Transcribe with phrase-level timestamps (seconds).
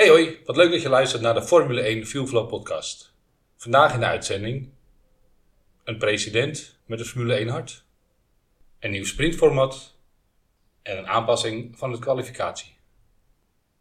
[0.00, 3.12] Hey hoi, wat leuk dat je luistert naar de Formule 1 Fuelflow podcast.
[3.56, 4.72] Vandaag in de uitzending
[5.84, 7.84] een president met een Formule 1 hart,
[8.78, 9.96] een nieuw sprintformat
[10.82, 12.76] en een aanpassing van de kwalificatie.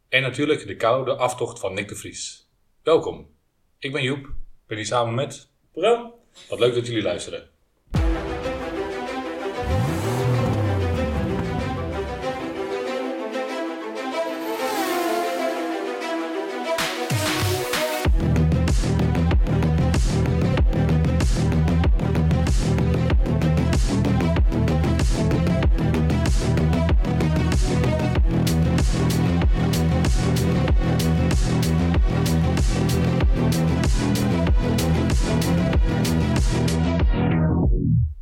[0.09, 2.49] En natuurlijk de koude aftocht van Nick de Vries.
[2.83, 3.29] Welkom,
[3.77, 4.33] ik ben Joep,
[4.67, 6.13] ben hier samen met Bram?
[6.49, 7.48] Wat leuk dat jullie luisteren.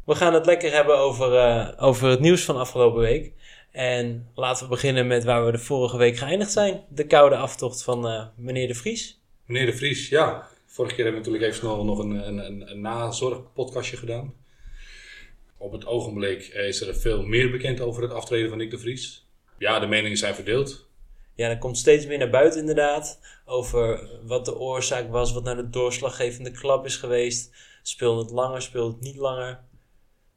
[0.07, 3.33] We gaan het lekker hebben over, eh, over het nieuws van afgelopen week.
[3.71, 6.83] En laten we beginnen met waar we de vorige week geëindigd zijn.
[6.89, 9.21] De koude aftocht van eh, meneer De Vries.
[9.45, 10.47] Meneer de Vries, ja.
[10.65, 14.33] Vorige keer hebben we natuurlijk even snel nog een, een, een, een nazorgpodcastje gedaan.
[15.57, 19.27] Op het ogenblik is er veel meer bekend over het aftreden van Nick de Vries.
[19.57, 20.87] Ja, de meningen zijn verdeeld.
[21.35, 23.19] Ja, er komt steeds meer naar buiten inderdaad.
[23.45, 27.55] Over wat de oorzaak was, wat nou de doorslaggevende klap is geweest.
[27.81, 29.65] Speelde het langer, speelde het niet langer.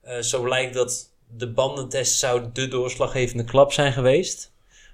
[0.01, 4.53] Eh, zo lijkt dat de bandentest zou de doorslaggevende klap zijn geweest.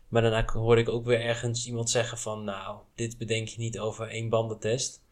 [0.09, 2.45] Maar daarna hoorde ik ook weer ergens iemand zeggen van...
[2.45, 5.03] Nou, dit bedenk je niet over één bandentest.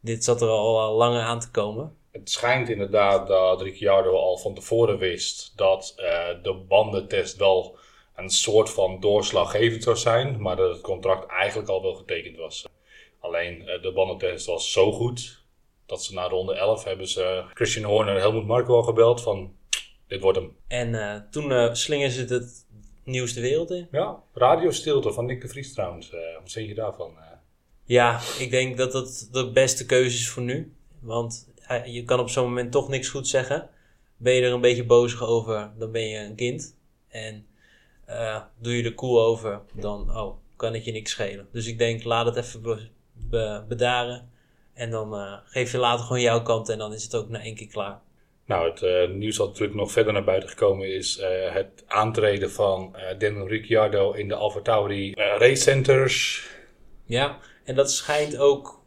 [0.00, 1.96] Dit zat er al, langer aan te komen.
[2.10, 7.78] Het schijnt inderdaad dat Ricciardo al van tevoren wist dat eh, de bandentest wel
[8.16, 12.66] een soort van doorslaggevend zou zijn, maar dat het contract eigenlijk al wel getekend was.
[13.20, 15.42] Alleen eh, de bandentest was zo goed
[15.88, 19.56] dat ze na ronde 11 hebben ze Christian Horner en Helmut Marko al gebeld van
[20.06, 20.56] dit wordt hem.
[20.66, 22.66] En eh, toen uh, slingen ze het,
[23.04, 23.88] nieuws de wereld in.
[23.90, 26.12] Ja, radiostilte van Nick de Vries trouwens.
[26.12, 27.16] Uh, wat vind je daarvan?
[27.84, 30.74] Ja, ik denk dat dat de beste keuze is voor nu.
[31.00, 31.48] Want
[31.84, 33.68] je kan op zo'n moment toch niks goed zeggen.
[34.16, 36.76] Ben je er een beetje bozig over, dan ben je een kind.
[37.08, 37.46] En
[38.60, 41.48] doe je er cool over, dan oh, kan het je niks schelen.
[41.52, 44.30] Dus ik denk, laat het even be be bedaren.
[44.78, 47.40] En dan uh, geef je later gewoon jouw kant en dan is het ook na
[47.40, 48.00] één keer klaar.
[48.46, 52.50] Nou, het uh, nieuws dat natuurlijk nog verder naar buiten gekomen is uh, het aantreden
[52.50, 56.46] van Daniel Ricciardo in de Alfa Tauri race centers.
[57.04, 58.82] Ja, en dat schijnt ook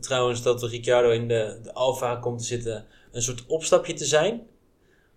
[0.00, 4.46] trouwens dat Ricciardo in de, de Alfa komt te zitten een soort opstapje te zijn.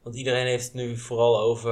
[0.04, 1.72] Want iedereen heeft het nu vooral over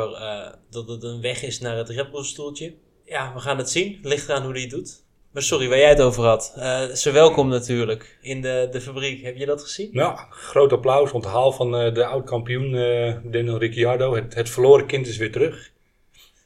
[0.70, 2.74] dat het een weg is naar het Red Bull stoeltje.
[3.06, 3.96] Ja, we gaan het zien.
[3.96, 5.04] Het ligt eraan hoe hij het doet.
[5.36, 6.54] Maar sorry, waar jij het over had.
[6.58, 9.24] Uh, ze welkom natuurlijk in de, de fabriek.
[9.24, 9.90] Heb je dat gezien?
[9.92, 11.12] Ja, groot applaus.
[11.12, 14.16] Onthaal van uh, de oud-kampioen uh, Daniel Ricciardo.
[14.16, 15.72] Het, het verloren kind is weer terug.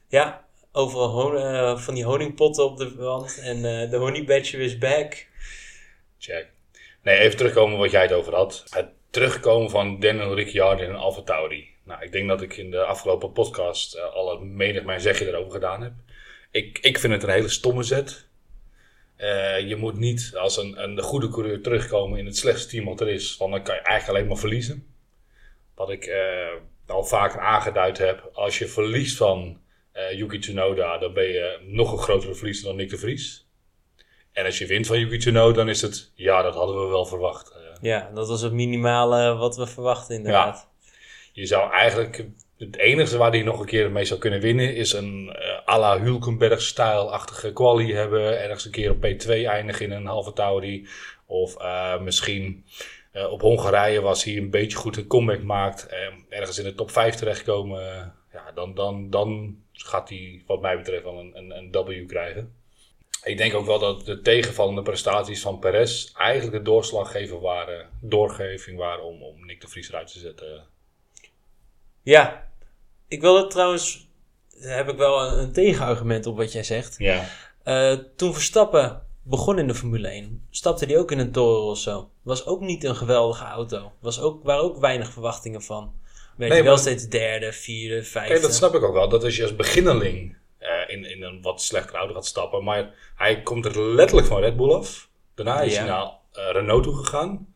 [0.07, 3.39] Ja, overal van die honingpotten op de wand.
[3.43, 5.27] En de honey badger is back.
[6.19, 6.47] Check.
[7.03, 8.63] Nee, even terugkomen wat jij het over had.
[8.69, 11.69] Het terugkomen van Daniel Ricciardo een Alfa Tauri.
[11.83, 15.51] Nou, ik denk dat ik in de afgelopen podcast al een menig mijn zegje erover
[15.51, 15.93] gedaan heb.
[16.51, 18.27] Ik, ik vind het een hele stomme zet.
[19.19, 23.01] Uh, je moet niet als een, een goede coureur terugkomen in het slechtste team wat
[23.01, 23.37] er is.
[23.37, 24.93] Want dan kan je eigenlijk alleen maar verliezen.
[25.75, 28.29] Wat ik uh, al vaker aangeduid heb.
[28.33, 29.59] Als je verliest van
[29.93, 33.47] uh, Yuki Tsunoda, dan ben je nog een grotere verliezer dan Nick de Vries.
[34.31, 37.05] En als je wint van Yuki Tsunoda, dan is het, ja, dat hadden we wel
[37.05, 37.55] verwacht.
[37.81, 40.69] ja, dat was het minimale wat we verwachten inderdaad.
[40.81, 40.91] Ja.
[41.31, 42.25] Je zou eigenlijk
[42.59, 45.79] het enige waar hij nog een keer mee zou kunnen winnen is een uh, à
[45.79, 48.41] la Hulkenberg-stijl-achtige quali hebben.
[48.41, 50.87] Ergens een keer op P2 eindigen in een halve Tauri.
[51.25, 52.65] Of uh, misschien
[53.13, 55.87] uh, op Hongarije was hij een beetje goed een comeback maakt.
[56.29, 58.13] ergens in de top 5 terechtkomen.
[58.31, 62.53] ja, dan, dan, dan gaat hij wat mij betreft wel een, een, een W krijgen.
[63.23, 68.77] Ik denk ook wel dat de tegenvallende prestaties van Perez eigenlijk de doorslaggever waren, doorgeving
[68.77, 70.65] waren om, om Nick de Vries eruit te zetten.
[72.03, 72.48] Ja,
[73.09, 74.09] ik wil het trouwens,
[74.61, 76.95] daar heb ik wel een, een tegenargument op wat jij zegt.
[76.97, 77.25] Ja.
[77.65, 82.09] Uh, toen Verstappen begon in de Formule 1, stapte hij ook in een Toro Rosso.
[82.21, 83.91] Was ook niet een geweldige auto.
[83.99, 85.93] Was ook, waren ook weinig verwachtingen van.
[86.35, 88.31] Werd nee, wel maar, steeds derde, vierde, vijfde.
[88.31, 89.09] Kijk, dat snap ik ook wel.
[89.09, 92.63] Dat als je als beginneling uh, in, in een wat slechtere auto gaat stappen.
[92.63, 95.09] Maar hij komt er letterlijk van Red Bull af.
[95.35, 95.79] Daarna is ja.
[95.79, 97.53] hij naar uh, Renault toe gegaan.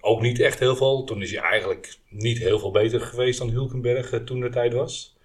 [0.00, 1.04] Ook niet echt heel veel.
[1.04, 4.72] Toen is hij eigenlijk niet heel veel beter geweest dan Hulkenberg uh, toen de tijd
[4.72, 5.16] was.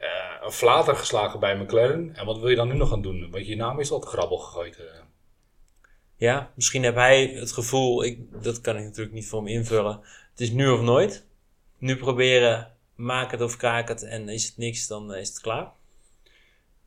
[0.00, 0.06] Uh,
[0.42, 2.14] een flater geslagen bij McLaren.
[2.14, 3.30] En wat wil je dan nu nog gaan doen?
[3.30, 4.78] Want je naam is al te grabbel gegooid.
[6.16, 10.00] Ja, misschien heb hij het gevoel, ik, dat kan ik natuurlijk niet voor hem invullen.
[10.30, 11.26] Het is nu of nooit.
[11.78, 15.72] Nu proberen, maak het of kraak het en is het niks, dan is het klaar.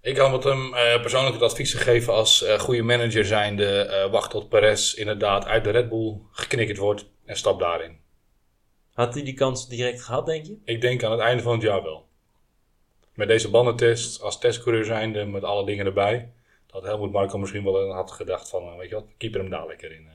[0.02, 3.66] Ik had hem eh, persoonlijk het advies gegeven als eh, goede manager zijnde.
[3.66, 8.00] eh wacht tot Perez inderdaad uit de Red Bull geknikkerd wordt en stap daarin.
[8.94, 10.58] Had hij die kans direct gehad, denk je?
[10.64, 12.08] Ik denk aan het einde van het jaar wel.
[13.14, 16.32] Met deze bandentest, als testcoureur zijnde, met alle dingen erbij.
[16.68, 19.92] Dat Helmut Marko misschien wel had gedacht van, weet je wat, keeper hem daar lekker
[19.92, 20.08] in.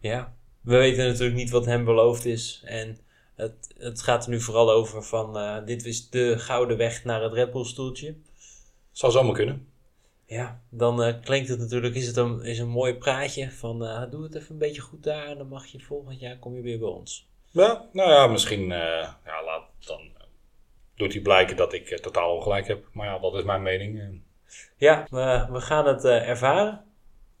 [0.00, 0.36] Ja.
[0.60, 2.62] We weten natuurlijk niet wat hem beloofd is.
[2.64, 2.98] En
[3.34, 5.64] het, het gaat er nu vooral over van...
[5.64, 8.14] dit is de gouden weg naar het Red Bull stoeltje.
[8.94, 9.68] Zou zomaar kunnen.
[10.26, 14.10] Ja, dan eh, klinkt het natuurlijk, is het een, is een mooi praatje van eh,
[14.10, 16.62] doe het even een beetje goed daar en dan mag je volgend jaar kom je
[16.62, 17.28] weer bij ons.
[17.50, 20.00] Ja, nou ja, misschien eh, ja, laat dan,
[20.94, 22.88] doet hij blijken dat ik totaal ongelijk heb.
[22.92, 24.20] Maar ja, dat is mijn mening.
[24.76, 26.84] Ja, we, we gaan het ervaren.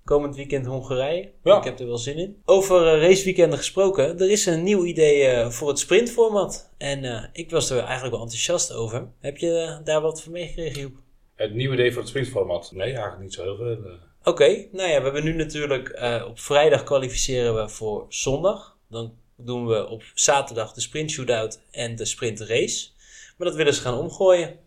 [0.04, 1.32] Komend weekend Hongarije.
[1.42, 1.58] Ja.
[1.58, 2.42] Ik heb er wel zin in.
[2.44, 4.18] Over raceweekenden gesproken.
[4.18, 6.74] Er is een nieuw idee voor het sprintformat.
[6.78, 9.08] En ik was er eigenlijk wel enthousiast over.
[9.20, 11.03] Heb je daar wat van meegekregen, Joep?
[11.44, 12.70] Het nieuwe idee voor het sprintformat?
[12.72, 13.84] Nee, eigenlijk niet zo heel veel.
[13.84, 13.92] eh.
[14.24, 18.76] Oké, nou ja, we hebben nu natuurlijk eh, op vrijdag kwalificeren we voor zondag.
[18.88, 22.88] Dan doen we op zaterdag de sprint shootout en de sprint race.
[23.36, 24.58] Maar dat willen ze gaan omgooien.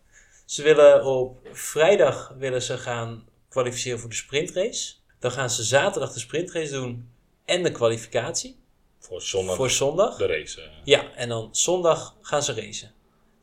[0.46, 4.94] Ze willen op vrijdag willen ze gaan kwalificeren voor de sprintrace.
[5.20, 7.10] Dan gaan ze zaterdag de sprintrace doen
[7.46, 8.60] en de kwalificatie
[9.00, 10.18] voor zondag voor zondag.
[10.18, 10.62] de race.
[10.62, 10.68] eh.
[10.84, 12.92] Ja, en dan zondag gaan ze racen.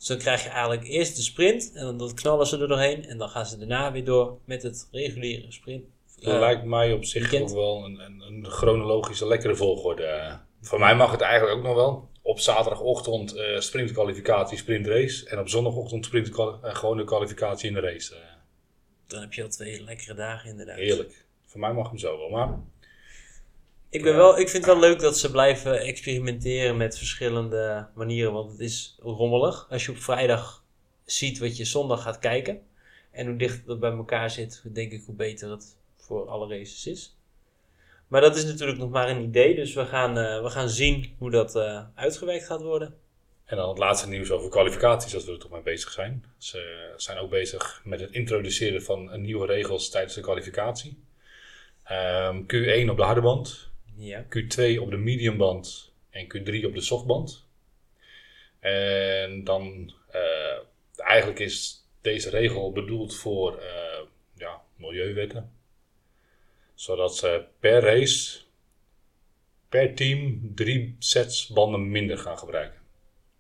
[0.05, 3.07] Dus dan krijg je eigenlijk eerst de sprint en dan dat knallen ze er doorheen.
[3.07, 5.85] En dan gaan ze daarna weer door met het reguliere sprint.
[6.21, 7.51] Dat eh, lijkt mij op zich weekend.
[7.51, 10.39] ook wel een, een, een chronologische lekkere volgorde.
[10.61, 12.09] Voor mij mag het eigenlijk ook nog wel.
[12.23, 15.29] Op zaterdagochtend eh sprintkwalificatie, sprintrace.
[15.29, 18.15] En op zondagochtend sprint eh, gewoon de kwalificatie in de race.
[19.07, 20.77] Dan heb je al twee lekkere dagen inderdaad.
[20.77, 21.25] heerlijk.
[21.47, 22.29] Voor mij mag hem zo wel.
[22.29, 22.59] Maar
[23.95, 28.33] Ik, ben wel, ik vind het wel leuk dat ze blijven experimenteren met verschillende manieren.
[28.33, 29.67] Want het is rommelig.
[29.71, 30.65] Als je op vrijdag
[31.05, 32.61] ziet wat je zondag gaat kijken.
[33.11, 36.87] En hoe dichter dat bij elkaar zit, denk ik hoe beter het voor alle races
[36.87, 37.17] is.
[38.09, 39.55] Maar dat is natuurlijk nog maar een idee.
[39.55, 42.95] Dus we gaan, eh, we gaan zien hoe dat eh, uitgewerkt gaat worden.
[43.45, 46.25] En dan het laatste nieuws over kwalificaties, als we er toch mee bezig zijn.
[46.39, 51.03] Ze zijn ook bezig met het introduceren van een nieuwe regels tijdens de kwalificatie.
[51.85, 54.25] Ehm, Q1 op de harde band, Ja.
[54.25, 57.45] Q2 op de mediumband en Q3 op de softband.
[58.61, 60.59] En dan, eh,
[60.97, 64.01] eigenlijk is deze regel bedoeld voor eh,
[64.37, 65.53] ja, milieuwetten.
[66.75, 68.41] Zodat ze per race,
[69.69, 72.81] per team, drie sets banden minder gaan gebruiken.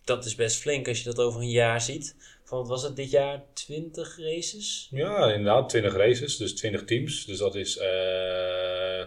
[0.04, 2.16] Dat is best flink als je dat over een jaar ziet.
[2.44, 3.42] Van wat was het dit jaar?
[3.52, 4.88] 20 races?
[4.90, 7.24] Ja, inderdaad, 20 races, dus 20 teams.
[7.26, 9.06] Dus dat is, eh,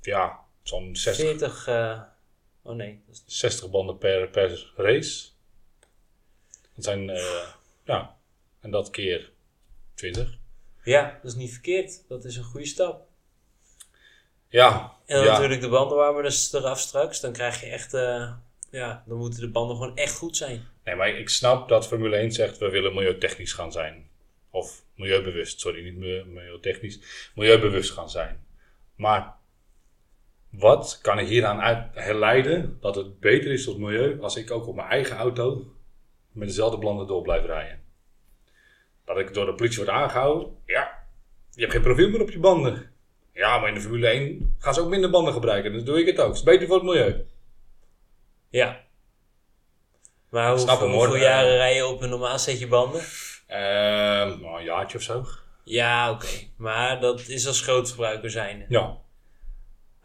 [0.00, 1.66] ja, zo'n 60, 40.
[1.66, 2.00] eh,
[2.62, 3.00] oh nee.
[3.06, 5.28] dat is- 60 banden per, per race.
[6.74, 7.46] Dat zijn, eh,
[7.84, 8.16] ja,
[8.60, 9.30] en dat keer
[9.94, 10.36] 20.
[10.82, 12.04] Ja, dat is niet verkeerd.
[12.08, 13.06] Dat is een goede stap.
[14.48, 15.32] Ja, En dan ja.
[15.32, 17.20] natuurlijk de bandenwarmers eraf straks.
[17.20, 18.32] Dan krijg je echt, eh,
[18.70, 20.66] ja, dan moeten de banden gewoon echt goed zijn.
[20.84, 24.08] Nee, maar ik snap dat Formule 1 zegt, we willen milieutechnisch gaan zijn.
[24.50, 27.30] Of milieubewust, sorry, niet milieu- milieutechnisch.
[27.34, 28.46] Milieubewust gaan zijn.
[28.94, 29.36] Maar
[30.50, 34.50] wat kan ik hieraan uit herleiden dat het beter is voor het milieu als ik
[34.50, 35.72] ook op mijn eigen auto
[36.32, 37.80] met dezelfde banden door blijf rijden?
[39.04, 40.56] Dat ik door de politie word aangehouden?
[40.66, 40.98] Ja.
[41.50, 42.90] Je hebt geen profiel meer op je banden.
[43.32, 45.72] Ja, maar in de Formule 1 gaan ze ook minder banden gebruiken.
[45.72, 46.28] Dus doe ik het ook.
[46.28, 47.26] Het is beter voor het milieu.
[48.50, 48.80] Ja.
[50.28, 53.00] Maar hoe, hoeveel jaren rij je op een normaal setje banden?
[53.46, 55.24] Ehm, nou, een jaartje of zo.
[55.64, 56.26] Ja, oké.
[56.56, 58.64] Maar dat is als grootverbruiker zijn.
[58.68, 58.96] Ja.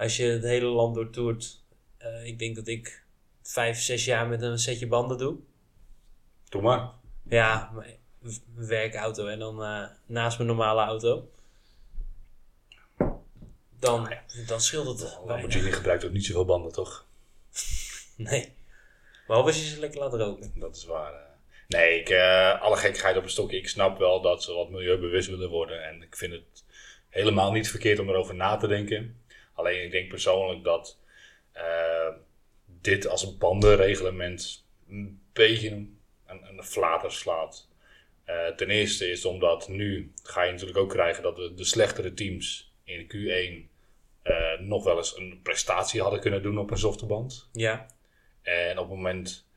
[0.03, 1.61] Als je het hele land doortoert.
[1.97, 3.03] eh ik denk dat ik
[3.41, 5.37] vijf, zes jaar met een setje banden doe.
[6.49, 6.89] Doe maar.
[7.29, 7.97] Ja, mijn
[8.55, 11.29] werkauto en dan eh, naast mijn normale auto.
[13.79, 14.13] Dan,
[14.47, 15.25] dan scheelt het weinig.
[15.27, 17.05] Lamborghini gebruikt ook niet zoveel banden, toch?
[18.15, 18.53] Nee.
[19.27, 20.51] Behalve als je ze lekker laat roken.
[20.55, 21.13] Dat is waar.
[21.13, 21.19] eh.
[21.67, 22.11] Nee, ik,
[22.61, 23.57] alle gekkigheid op een stokje.
[23.57, 25.83] Ik snap wel dat ze wat milieubewust willen worden.
[25.87, 26.63] En ik vind het
[27.09, 29.21] helemaal niet verkeerd om erover na te denken.
[29.53, 30.99] Alleen ik denk persoonlijk dat
[31.51, 32.09] eh,
[32.65, 37.69] dit als een bandenreglement een beetje een, een, flater slaat.
[38.23, 42.13] Eh, ten eerste is omdat nu ga je natuurlijk ook krijgen dat de, de slechtere
[42.13, 43.71] teams in Q1
[44.21, 47.85] eh, nog wel eens een prestatie hadden kunnen doen op een softe Ja.
[48.41, 49.47] En op het moment,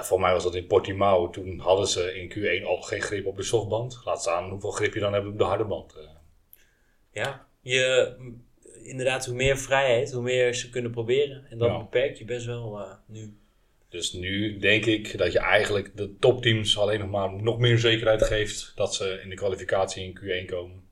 [0.00, 3.36] voor mij was dat in Portimao, toen hadden ze in Q1 al geen grip op
[3.36, 4.00] de softband.
[4.04, 5.94] Laat staan hoeveel grip je dan hebt op de harde band.
[7.12, 7.46] Ja.
[7.60, 8.14] Je,
[8.82, 11.46] inderdaad, hoe meer vrijheid, hoe meer ze kunnen proberen.
[11.50, 11.78] En dat Ja.
[11.78, 13.34] beperkt je best wel eh, nu.
[13.88, 18.22] Dus nu denk ik dat je eigenlijk de topteams alleen nog maar nog meer zekerheid
[18.22, 20.82] geeft dat ze in de kwalificatie in Q1 komen.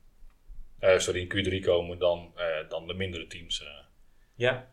[0.78, 1.28] Eh, sorry, in
[1.60, 3.64] Q3 komen dan, eh, dan de mindere teams.
[4.34, 4.70] Ja,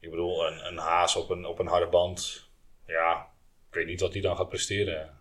[0.00, 2.48] Ik bedoel, een, een Haas op een, op een harde band.
[2.86, 3.28] Ja,
[3.68, 5.13] ik weet niet wat hij dan gaat presteren.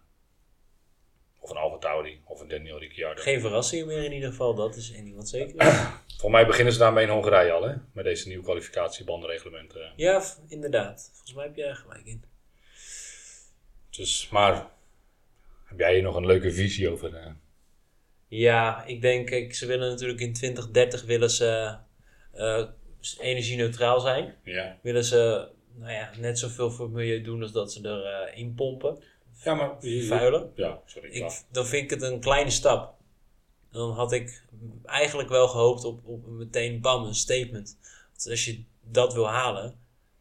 [1.43, 3.21] Of een Alfa Tauri of een Daniel Ricciardo.
[3.21, 4.53] geen verrassingen meer in ieder geval.
[4.55, 5.73] Dat is één ding wat zeker is.
[6.21, 7.75] Voor mij beginnen ze daarmee in Hongarije al, hè?
[7.93, 9.93] Met deze nieuwe kwalificatiebandenreglementen.
[9.95, 11.09] Ja, v- inderdaad.
[11.12, 12.23] Volgens mij heb je er gelijk in.
[13.89, 14.67] Dus, maar
[15.65, 17.15] heb jij hier nog een leuke visie over?
[17.15, 17.31] eh?
[18.27, 21.77] Ja, ik denk, kijk, ze willen natuurlijk in 2030 willen ze
[22.31, 22.63] eh,
[23.19, 24.35] energie-neutraal zijn.
[24.43, 24.79] Ja.
[24.81, 28.53] Willen ze nou ja, net zoveel voor het milieu doen als dat ze erin in
[28.55, 29.03] pompen.
[29.43, 29.75] Ja, maar...
[29.79, 30.51] Vervuilen.
[30.55, 31.09] Ja, sorry.
[31.09, 32.93] Ik, dan vind ik het een kleine stap.
[33.71, 34.43] Dan had ik
[34.85, 37.77] eigenlijk wel gehoopt op, op meteen bam, een statement.
[38.29, 39.75] Als je dat wil halen,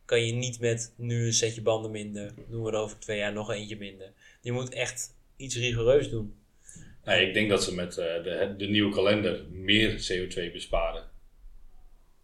[0.05, 3.33] kan je niet met nu een setje banden minder, doen we er over twee jaar
[3.33, 4.12] nog eentje minder.
[4.41, 6.35] Je moet echt iets rigoureus doen.
[7.05, 11.11] Nee, ik denk dat ze met eh, de, de nieuwe kalender meer CO2 besparen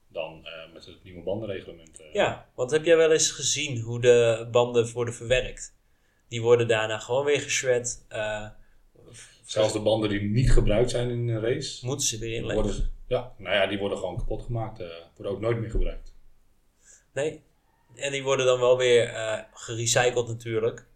[0.08, 2.00] dan eh, met het nieuwe bandenreglement.
[2.00, 2.12] eh.
[2.12, 5.74] Ja, want heb jij wel eens gezien hoe de banden worden verwerkt?
[6.28, 8.04] Die worden daarna gewoon weer geschred.
[8.08, 8.46] eh,
[9.44, 12.72] Zelfs de banden die niet gebruikt zijn in een race, moeten ze weer inleggen?
[12.72, 14.80] ze- ja, nou ja, die worden gewoon kapot gemaakt.
[14.80, 16.14] eh, worden ook nooit meer gebruikt.
[17.12, 17.42] Nee.
[17.94, 20.86] En die worden dan wel weer eh, gerecycled natuurlijk.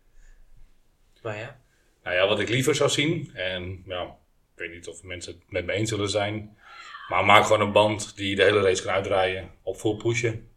[1.23, 1.61] Maar ja.
[2.05, 4.03] Nou ja, wat ik liever zou zien, en ja,
[4.55, 6.57] ik weet niet of mensen het met me eens zullen zijn,
[7.09, 10.49] maar maak gewoon een band die de hele race kan uitrijden op full pushen.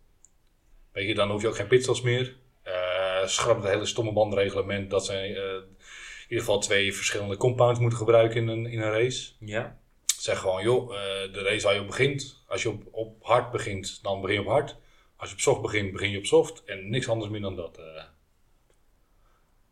[0.91, 2.35] Weet je, dan hoef je ook geen pitstops meer.
[3.25, 7.79] Eh schrap het hele stomme bandreglement dat ze eh, in ieder geval twee verschillende compounds
[7.79, 9.31] moeten gebruiken in een, in een race.
[9.39, 9.79] Ja.
[10.19, 13.51] Zeg gewoon, joh, eh, de race waar je op begint, als je op, op hard
[13.51, 14.75] begint, dan begin je op hard.
[15.17, 16.63] Als je op soft begint, begin je op soft.
[16.63, 17.79] En niks anders meer dan dat.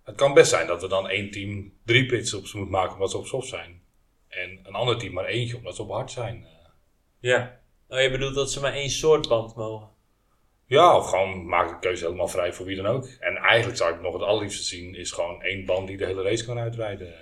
[0.04, 3.18] Het kan best zijn dat we dan één team drie pitstops moet maken omdat ze
[3.18, 3.82] op soft zijn.
[4.28, 6.48] En een ander team maar eentje omdat ze op hard zijn.
[7.20, 7.60] Ja.
[7.88, 9.93] Oh, je bedoelt dat ze maar één soort band mogen?
[10.66, 13.06] Ja, of gewoon maak de keuze helemaal vrij voor wie dan ook.
[13.20, 16.24] En eigenlijk zou ik nog het allerliefste zien, is gewoon één band die de hele
[16.24, 17.14] race kan uitrijden.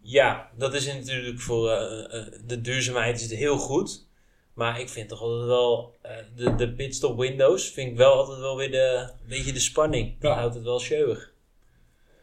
[0.00, 4.06] Ja, dat is natuurlijk voor eh, eh, de duurzaamheid is het heel goed.
[4.54, 8.38] Maar ik vind toch altijd wel, eh, de, de pitstop windows vind ik wel altijd
[8.38, 10.20] wel weer de, een beetje de spanning.
[10.20, 10.38] Dat Ja.
[10.38, 11.32] houdt het wel scheurig.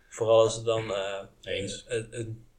[0.09, 1.85] Vooral als het dan, eh, Eens.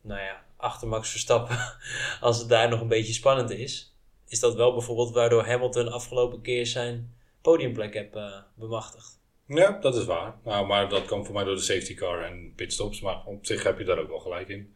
[0.00, 1.58] nou ja, achter Max Verstappen,
[2.20, 3.91] als het daar nog een beetje spannend is.
[4.32, 9.20] Is dat wel bijvoorbeeld waardoor Hamilton afgelopen keer zijn podiumplek heb eh, bemachtigd.
[9.46, 10.38] Ja, dat is waar.
[10.44, 13.00] Nou, maar dat kwam voor mij door de safety car en pitstops.
[13.00, 14.74] Maar op zich heb je daar ook wel gelijk in.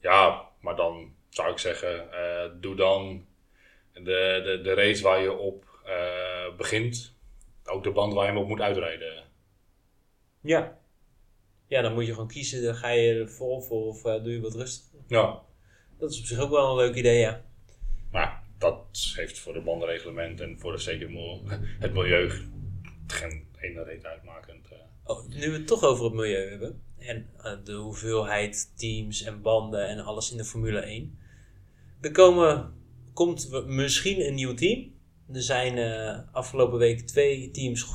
[0.00, 3.26] Ja, maar dan zou ik zeggen, eh, doe dan
[3.92, 7.14] de, de, de race waar je op eh, begint.
[7.64, 9.24] Ook de band waar je hem op moet uitrijden.
[10.40, 10.78] Ja.
[11.66, 14.40] Ja, dan moet je gewoon kiezen, dan ga je er vol voor of doe je
[14.40, 14.98] wat rustiger.
[15.06, 15.42] Ja,
[15.98, 17.44] Dat is op zich ook wel een leuk idee, ja.
[18.10, 21.10] maar dat heeft voor de bandenreglement en voor de zeker
[21.84, 22.30] het milieu
[23.06, 24.68] geen ene reet uitmakend.
[24.70, 24.78] eh.
[25.04, 26.82] Oh, nu we het toch over het milieu hebben.
[26.98, 31.18] En eh, de hoeveelheid teams en banden en alles in de Formule 1.
[32.00, 32.74] Er komen,
[33.12, 34.96] komt misschien een nieuw team.
[35.32, 37.86] Er zijn eh, afgelopen week twee teams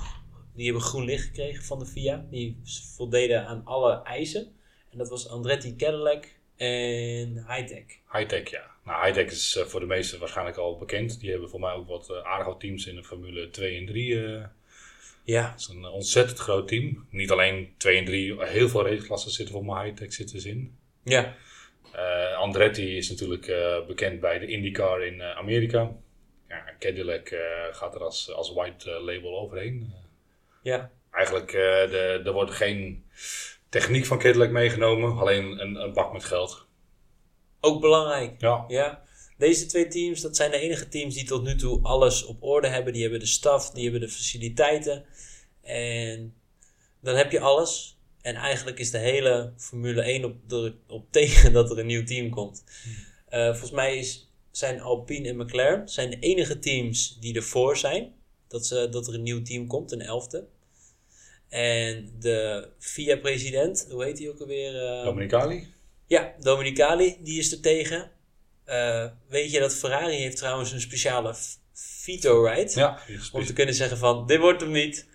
[0.56, 2.26] die hebben groen licht gekregen van de FIA.
[2.30, 2.62] Die
[2.96, 4.56] voldeden aan alle eisen.
[4.92, 8.00] En dat was Andretti Cadillac en Hightech.
[8.12, 8.73] Hightech, ja.
[8.86, 11.20] Nou, Hightech is eh, voor de meesten waarschijnlijk al bekend.
[11.20, 14.26] Die hebben voor mij ook wat eh, aardige teams in de Formule 2 en 3.
[14.26, 14.44] eh
[15.24, 17.06] Ja, Het is een ontzettend groot team.
[17.10, 20.78] Niet alleen 2 en 3, heel veel raceklassen zitten voor mijn high-tech zitten ze in.
[21.04, 21.36] ja,
[22.38, 23.46] Andretti is natuurlijk
[23.88, 25.92] bekend bij de IndyCar in Amerika.
[26.48, 27.36] Ja, Cadillac
[27.72, 29.94] gaat er als, als white label overheen.
[30.62, 30.92] ja.
[31.12, 33.04] Eigenlijk, de, er wordt geen
[33.70, 36.68] techniek van Cadillac meegenomen, alleen een, een bak met geld.
[37.66, 38.42] Ook belangrijk.
[38.42, 39.04] Ja, Ja,
[39.38, 42.68] deze twee teams, dat zijn de enige teams die tot nu toe alles op orde
[42.68, 42.94] hebben.
[42.94, 45.06] Die hebben de staf, die hebben de faciliteiten.
[45.62, 46.34] En
[47.02, 47.98] dan heb je alles.
[48.22, 50.36] En eigenlijk is de hele Formule 1 op,
[50.88, 52.64] op tegen dat er een nieuw team komt.
[53.30, 58.14] Eh, volgens mij is, zijn Alpine en McLaren zijn de enige teams die ervoor zijn.
[58.48, 60.48] Dat, ze, dat er een nieuw team komt, een elfde.
[61.50, 64.88] En de FIA-president, hoe heet hij ook alweer?
[64.88, 65.73] Eh, Dominicali.
[66.14, 68.12] Ja, Dominicali, die is er tegen.
[68.64, 72.74] Eh, weet je dat Ferrari heeft trouwens een speciale f- veto-right?
[72.74, 73.00] Ja,
[73.32, 75.10] Om te kunnen zeggen van, dit wordt hem niet.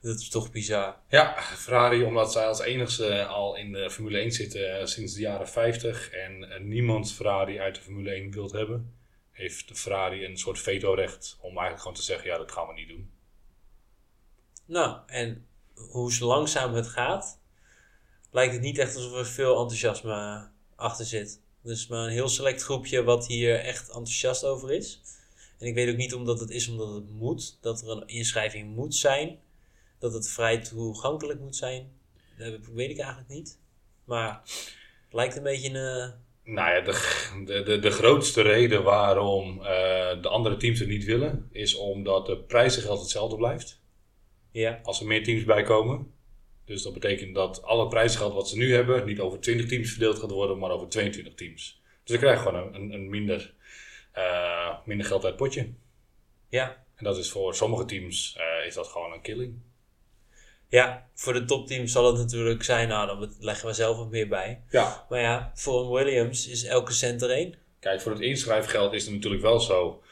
[0.00, 0.96] Dat is toch bizar.
[1.08, 5.20] Ja, Ferrari, omdat zij als enigste al in de Formule 1 zitten eh, sinds de
[5.20, 8.94] jaren 50 en eh, niemand Ferrari uit de Formule 1 wilt hebben,
[9.30, 12.72] heeft de Ferrari een soort vetorecht om eigenlijk gewoon te zeggen, ja, dat gaan we
[12.74, 13.10] niet doen.
[14.66, 17.40] Nou, en hoe langzaam het gaat,
[18.34, 21.40] lijkt het niet echt alsof er veel enthousiasme achter zit.
[21.62, 25.00] Dus maar een heel select groepje wat hier echt enthousiast over is.
[25.58, 28.74] En ik weet ook niet omdat het is omdat het moet, dat er een inschrijving
[28.74, 29.38] moet zijn,
[29.98, 31.92] dat het vrij toegankelijk moet zijn.
[32.38, 33.58] Dat weet ik eigenlijk niet.
[34.04, 34.40] Maar
[35.04, 36.10] het lijkt een beetje een.
[36.44, 41.04] eh, Nou ja, de, de, de grootste reden waarom eh, de andere teams het niet
[41.04, 43.80] willen, is omdat de prijzengeld hetzelfde blijft.
[44.50, 46.12] ja, Als er meer teams bij komen.
[46.64, 50.18] Dus dat betekent dat alle prijzengeld wat ze nu hebben, niet over 20 teams verdeeld
[50.18, 51.82] gaat worden, maar over 22 teams.
[52.04, 53.54] Dus ze krijgen gewoon een, een, een minder,
[54.12, 55.68] eh, minder geld uit het potje.
[56.48, 59.54] ja, En dat is voor sommige teams eh, is dat gewoon een killing.
[60.68, 64.28] ja, voor de topteams zal het natuurlijk zijn, nou, dan leggen we zelf wat meer
[64.28, 64.62] bij.
[64.70, 65.06] Ja.
[65.08, 67.54] Maar ja, voor een Williams is elke cent er één.
[67.80, 70.02] Kijk, voor het inschrijfgeld is het natuurlijk wel zo.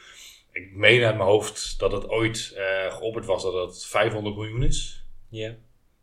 [0.52, 4.62] Ik meen uit mijn hoofd dat het ooit eh geopperd was dat het 500 miljoen
[4.62, 5.04] is.
[5.28, 5.54] Ja,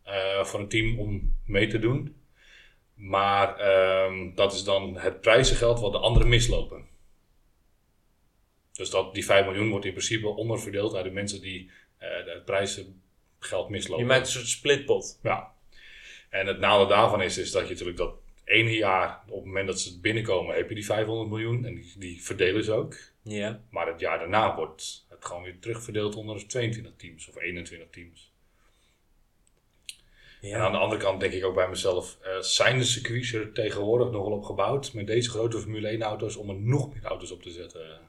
[0.02, 2.16] eh, voor een team om mee te doen.
[2.94, 6.88] Maar ehm, dat is dan het prijzengeld wat de anderen mislopen.
[8.72, 12.44] Dus dat, die 5 miljoen wordt in principe onderverdeeld uit de mensen die eh, het
[12.44, 14.04] prijzengeld mislopen.
[14.04, 15.18] je maakt een soort splitpot.
[15.22, 15.52] Ja.
[16.28, 18.14] En het nadeel daarvan is, is dat je natuurlijk dat
[18.44, 21.64] ene jaar, op het moment dat ze binnenkomen, heb je die 500 miljoen.
[21.64, 22.96] En die, die verdelen ze ook.
[23.22, 27.90] Ja, Maar het jaar daarna wordt het gewoon weer terugverdeeld onder 22 teams of 21
[27.90, 28.29] teams.
[30.40, 33.52] En aan de andere kant denk ik ook bij mezelf, eh, zijn de circuits er
[33.52, 37.04] tegenwoordig nog wel op gebouwd met deze grote Formule 1 auto's om er nog meer
[37.04, 38.08] auto's op te zetten?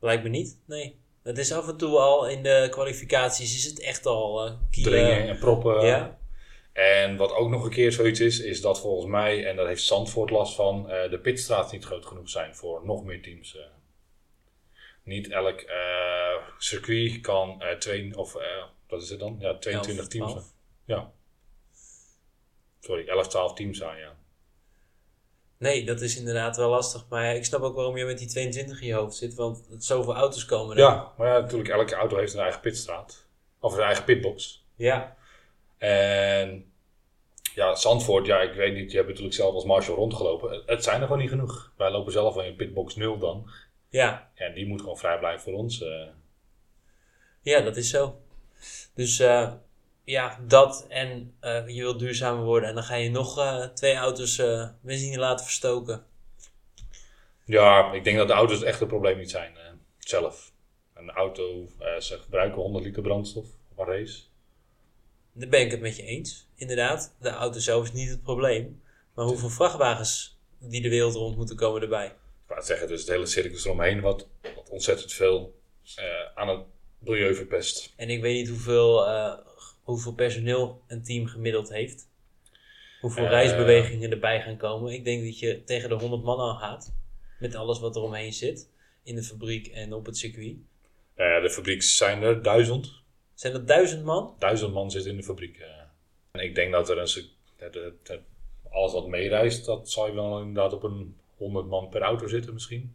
[0.00, 0.58] lijkt me niet.
[0.66, 0.98] Nee.
[1.22, 4.92] Het is af en toe al in de kwalificaties, is het echt al eh kielen.
[4.92, 5.86] Dringen en proppen.
[5.86, 6.18] Ja,
[6.72, 9.82] En wat ook nog een keer zoiets is, is dat volgens mij, en daar heeft
[9.82, 13.58] Zandvoort last van, eh, de pitstraat niet groot genoeg zijn voor nog meer teams.
[15.02, 15.64] Niet elk
[16.58, 18.36] circuit kan twee, of
[18.88, 19.36] wat is het dan?
[19.38, 20.30] Ja, 22 Elf, teams.
[20.30, 20.52] twaalf.
[20.88, 21.10] Ja.
[22.80, 24.16] Sorry, 11, 12 teams zijn, ja.
[25.58, 27.06] Nee, dat is inderdaad wel lastig.
[27.08, 29.34] Maar ja, ik snap ook waarom je met die 22 in je hoofd zit.
[29.34, 30.82] Want zoveel auto's komen er.
[30.82, 33.26] Ja, maar ja, natuurlijk, elke auto heeft een eigen pitstraat.
[33.58, 34.64] Of een eigen pitbox.
[34.76, 35.16] Ja,
[35.78, 36.72] En
[37.54, 40.62] ja, Zandvoort, ja, ik weet niet, je hebt natuurlijk zelf als Marshall rondgelopen.
[40.66, 41.72] Het- zijn er gewoon niet genoeg.
[41.76, 43.50] Wij lopen zelf wel in pitbox 0 dan.
[43.88, 44.30] ja.
[44.34, 45.82] En die moet gewoon vrij blijven voor ons.
[45.82, 46.06] eh.
[47.42, 48.20] ja dat is zo.
[48.94, 49.52] Dus eh,
[50.08, 52.68] ja, dat en eh, je wilt duurzamer worden.
[52.68, 56.04] En dan ga je nog eh, twee auto's eh benzine laten verstoken.
[57.44, 59.56] Ja, ik denk dat de auto's echt het probleem niet zijn
[59.98, 60.52] zelf.
[60.94, 61.68] Een auto,
[61.98, 64.22] ze gebruiken 100 liter brandstof op een race.
[65.32, 66.46] Daar ben ik het met je eens.
[66.54, 68.82] Inderdaad, de auto zelf is niet het probleem.
[69.14, 72.06] Maar hoeveel vrachtwagens die de wereld rond moeten komen erbij.
[72.06, 72.12] Ik
[72.46, 75.60] wou zeggen, dus het hele circus eromheen, wat, wat ontzettend veel
[76.34, 76.64] aan het
[76.98, 77.92] milieu verpest.
[77.96, 79.06] En ik weet niet hoeveel,
[79.92, 82.08] hoeveel personeel een team gemiddeld heeft.
[83.00, 83.30] Hoeveel Eh.
[83.30, 84.92] reisbewegingen erbij gaan komen.
[84.92, 86.92] Ik denk dat je tegen de 100 man aan gaat.
[87.38, 88.70] Met alles wat er omheen zit.
[89.02, 90.56] In de fabriek en op het circuit.
[91.16, 92.92] Nou ja, de fabriek zijn er duizend.
[93.34, 94.34] Zijn dat duizend man?
[94.38, 95.58] Duizend man zit in de fabriek.
[95.58, 95.66] eh.
[96.30, 98.20] En ik denk dat er een,
[98.70, 102.52] alles wat meereist, dat zal je wel inderdaad op een 100 man per auto zitten
[102.52, 102.94] misschien.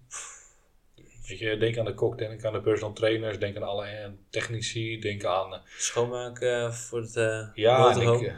[1.27, 4.09] Weet je, denk aan de kok, denk aan de personal trainers, denk aan alle eh,
[4.29, 5.53] technici, denk aan...
[5.53, 8.33] eh, Schoonmaken eh, voor het uh, ja, ik,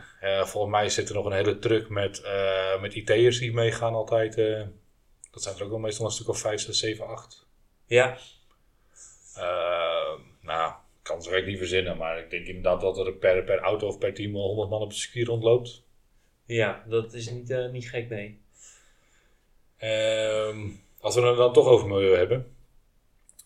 [0.47, 4.35] volgens mij zit er nog een hele truck met, eh met IT'ers die meegaan altijd.
[5.31, 7.45] dat zijn er ook wel meestal een stuk of 5, 6, 7, 8.
[7.85, 8.17] Ja,
[9.35, 13.43] Eh, nou, ik kan het direct niet verzinnen, maar ik denk inderdaad dat er per,
[13.43, 15.83] per auto of per team wel 100 man op het circuit rondloopt.
[16.45, 18.39] ja, dat is niet, niet gek, nee.
[19.77, 20.67] Ehm,
[20.99, 22.54] als we het dan toch over milieu hebben.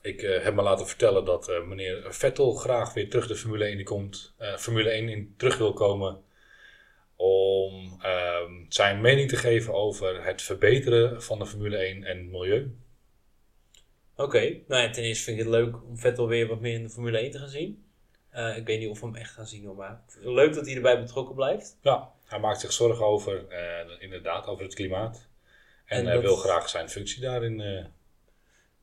[0.02, 3.66] Ik eh, heb me laten vertellen dat eh, meneer Vettel graag weer terug de Formule
[3.66, 6.24] 1 in komt, eh, Formule 1 in terug wil komen.
[7.16, 12.32] Om ehm, zijn mening te geven over het verbeteren van de Formule 1 en het
[12.32, 12.76] milieu.
[14.16, 16.84] Oké, nou ja, ten eerste vind ik het leuk om Vettel weer wat meer in
[16.84, 17.84] de Formule 1 te gaan zien.
[18.56, 21.00] Ik weet niet of we hem echt gaan zien, hoor, maar leuk dat hij erbij
[21.00, 21.78] betrokken blijft.
[21.82, 23.46] Ja, hij maakt zich zorgen over,
[24.00, 25.28] inderdaad, over het klimaat.
[25.86, 27.88] En, En hij wil graag zijn functie daarin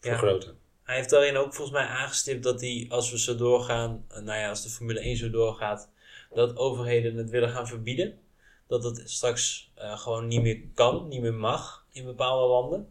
[0.00, 0.59] vergroten.
[0.87, 4.38] Hij heeft daarin ook volgens mij aangestipt dat hij, als we zo doorgaan, eh, nou
[4.38, 5.90] ja, als de Formule 1 zo doorgaat,
[6.31, 8.18] dat overheden het willen gaan verbieden.
[8.66, 12.88] Dat het straks eh, gewoon niet meer kan, niet meer mag in bepaalde landen.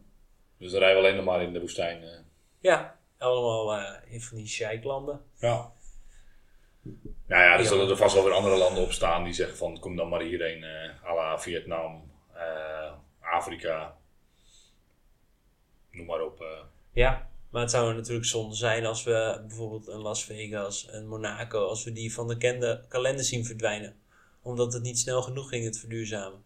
[0.58, 2.04] Dus dan rijden we alleen nog maar in de woestijn.
[2.04, 2.20] eh.
[2.60, 5.22] Ja, allemaal eh, in van die sheiklanden.
[5.40, 5.72] Ja.
[7.28, 7.66] Nou ja, er Ja.
[7.68, 10.22] zullen er vast wel weer andere landen op staan die zeggen van kom dan maar
[10.22, 13.98] hierheen, eh à la Vietnam, eh, Afrika,
[15.92, 16.44] noem maar op.
[16.92, 21.68] Ja, Maar het zou natuurlijk zonde zijn als we bijvoorbeeld een Las Vegas, een Monaco,
[21.68, 23.96] als we die van de kende kalender zien verdwijnen.
[24.42, 26.44] Omdat het niet snel genoeg ging, het verduurzamen.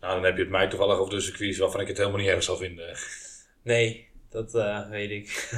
[0.00, 2.28] Nou, dan heb je het mij toevallig over de circuits waarvan ik het helemaal niet
[2.28, 2.96] erg zal vinden.
[3.62, 5.28] Nee, dat eh, weet ik.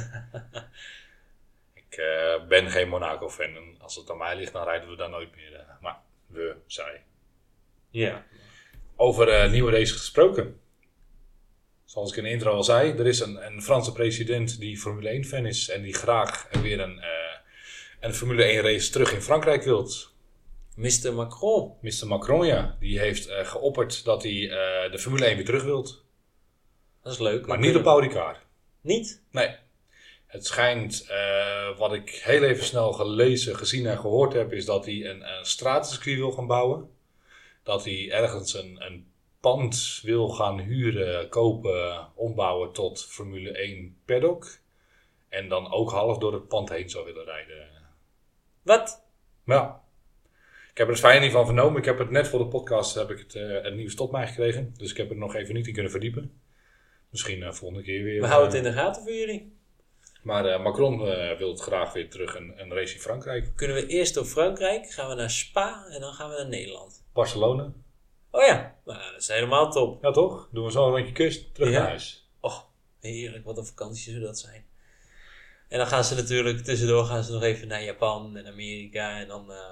[1.89, 5.09] Ik eh, ben geen Monaco-fan en als het aan mij ligt, dan rijden we daar
[5.09, 5.53] nooit meer.
[5.53, 7.03] eh, maar we, zij.
[7.89, 8.25] ja.
[8.95, 10.59] Over nieuwe races gesproken.
[11.93, 15.23] Zoals ik in de intro al zei, er is een, een Franse president die Formule
[15.23, 17.37] 1-fan is en die graag weer een, eh,
[17.99, 20.13] een Formule 1-race terug in Frankrijk wilt.
[20.75, 21.13] Mr.
[21.13, 21.73] Macron.
[21.81, 22.07] Mr.
[22.07, 26.03] Macron, ja, die heeft eh, geopperd dat hij eh, de Formule 1 weer terug wilt.
[27.03, 27.45] Dat is leuk.
[27.45, 28.39] Maar niet op Paul Ricard.
[28.81, 29.21] Niet?
[29.31, 29.55] Nee.
[30.25, 31.07] Het schijnt,
[31.77, 35.45] wat ik heel even snel gelezen, gezien en gehoord heb, is dat hij een, een
[35.45, 36.89] stratencircuit wil gaan bouwen.
[37.63, 39.12] Dat hij ergens een, een
[39.43, 44.57] pand wil gaan huren, kopen, ombouwen tot Formule 1 paddock.
[45.29, 47.67] En dan ook half door het pand heen zou willen rijden.
[48.61, 49.05] Wat?
[49.45, 49.83] Ja,
[50.71, 51.79] ik heb er het fijn niet van vernomen.
[51.79, 54.27] Ik heb het net voor de podcast heb ik het, eh, het nieuws tot mij
[54.27, 54.73] gekregen.
[54.77, 56.41] Dus ik heb er nog even niet in kunnen verdiepen.
[57.09, 58.21] Misschien eh, volgende keer weer.
[58.21, 59.57] We houden het eh, in de gaten voor jullie.
[60.21, 60.97] Maar Macron
[61.37, 63.51] wil het graag weer terug een, een race in Frankrijk.
[63.55, 67.03] Kunnen we eerst door Frankrijk, gaan we naar Spa en dan gaan we naar Nederland.
[67.13, 67.73] Barcelona.
[68.35, 70.03] Oh ja, nou, dat is helemaal top.
[70.03, 70.49] Ja toch?
[70.51, 71.79] Doen we zo een rondje kust, terug Ja.
[71.79, 72.29] naar huis.
[72.39, 72.59] Oh,
[72.99, 74.65] heerlijk, wat een vakantie zou dat zijn.
[75.67, 79.27] En dan gaan ze natuurlijk, tussendoor gaan ze nog even naar Japan en Amerika en
[79.27, 79.71] dan eh,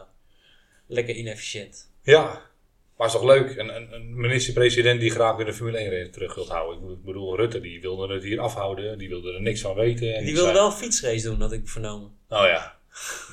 [0.87, 1.91] lekker inefficiënt.
[2.03, 2.49] Ja.
[2.97, 3.57] Maar is toch leuk?
[3.57, 6.91] Een, een, een minister-president die graag weer de Formule 1 race terug wilt houden.
[6.91, 8.97] Ik bedoel, Rutte die wilde het hier afhouden.
[8.97, 10.15] Die wilde er niks van weten.
[10.15, 12.07] En Die wilde zei- wel een fietsrace doen, had ik vernomen.
[12.29, 12.77] Oh ja.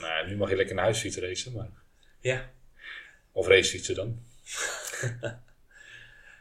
[0.00, 1.52] nou, nu mag je lekker naar huis fietsen racen.
[1.52, 1.68] Maar...
[2.20, 2.50] Ja,
[3.32, 4.22] Of racefietsen dan.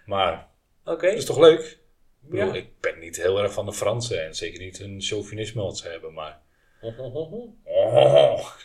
[0.05, 0.47] maar
[0.83, 1.07] oké.
[1.07, 1.59] dat is toch leuk?
[2.23, 2.53] Ik bedoel, Ja.
[2.53, 4.25] ik ben niet heel erg van de Fransen.
[4.25, 6.13] En zeker niet een chauvinisme wat ze hebben.
[6.13, 6.41] Maar,
[7.63, 8.45] oh.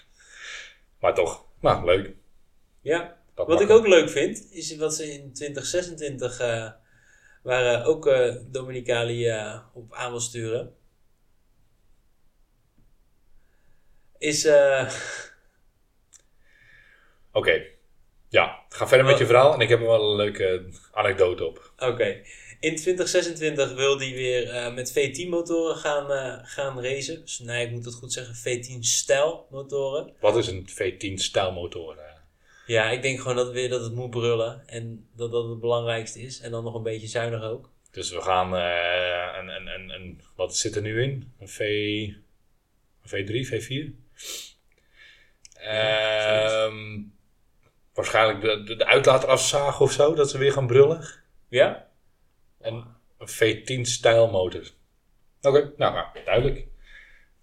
[1.00, 2.14] maar toch, nou leuk.
[2.80, 6.70] Ja, Dat wat ik ook leuk vind, is wat ze in 2026 eh
[7.42, 8.04] waren ook
[8.52, 10.76] Dominicali eh, op aan wil sturen.
[14.18, 14.92] Is, eh,
[17.32, 17.62] Oké.
[18.32, 19.54] Ja, ga verder met je verhaal.
[19.54, 21.72] En ik heb er wel een leuke anekdote op.
[21.78, 22.20] oké.
[22.60, 27.20] In 2026 wil die weer eh, met V10 motoren gaan, eh, gaan racen.
[27.20, 30.12] Dus nee, ik moet het goed zeggen, V10 stijl motoren.
[30.20, 31.98] Wat is een V10 stijlmotor?
[31.98, 32.04] eh?
[32.66, 34.62] Ja, ik denk gewoon dat, weer dat het moet brullen.
[34.66, 36.40] En dat dat het belangrijkste is.
[36.40, 37.70] En dan nog een beetje zuinig ook.
[37.90, 41.32] Dus we gaan een, een, een, een, wat zit er nu in?
[41.40, 41.58] Een V,
[43.02, 43.94] een V3, V4?
[45.54, 47.00] Ehm,
[47.94, 51.04] waarschijnlijk de, de, de uitlaat afzagen of zo, dat ze weer gaan brullen.
[51.48, 51.88] Ja?
[52.60, 54.70] En een V10 stijlmotor.
[55.40, 56.66] Oké, nou, nou, duidelijk.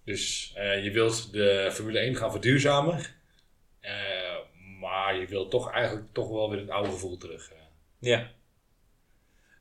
[0.04, 3.04] Dus eh, je wilt de Formule 1 gaan verduurzamen.
[3.80, 4.36] Eh,
[4.80, 7.50] maar je wilt toch eigenlijk toch wel weer het oude gevoel terug.
[7.50, 7.56] eh.
[7.98, 8.30] Ja.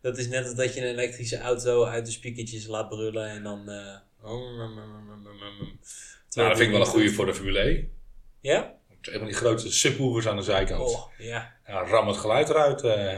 [0.02, 3.43] Dat is net als dat je een elektrische auto uit de spiekertjes laat brullen en
[3.43, 3.65] dan...
[6.36, 7.91] Nou, dat vind ik wel een goede voor de Formule 1.
[8.41, 8.79] Ja?
[9.02, 10.82] Een van die grote subwoofers aan de zijkant.
[10.82, 11.54] Oh, ja.
[11.68, 12.82] Ja, ram het geluid eruit.
[12.82, 13.18] eh.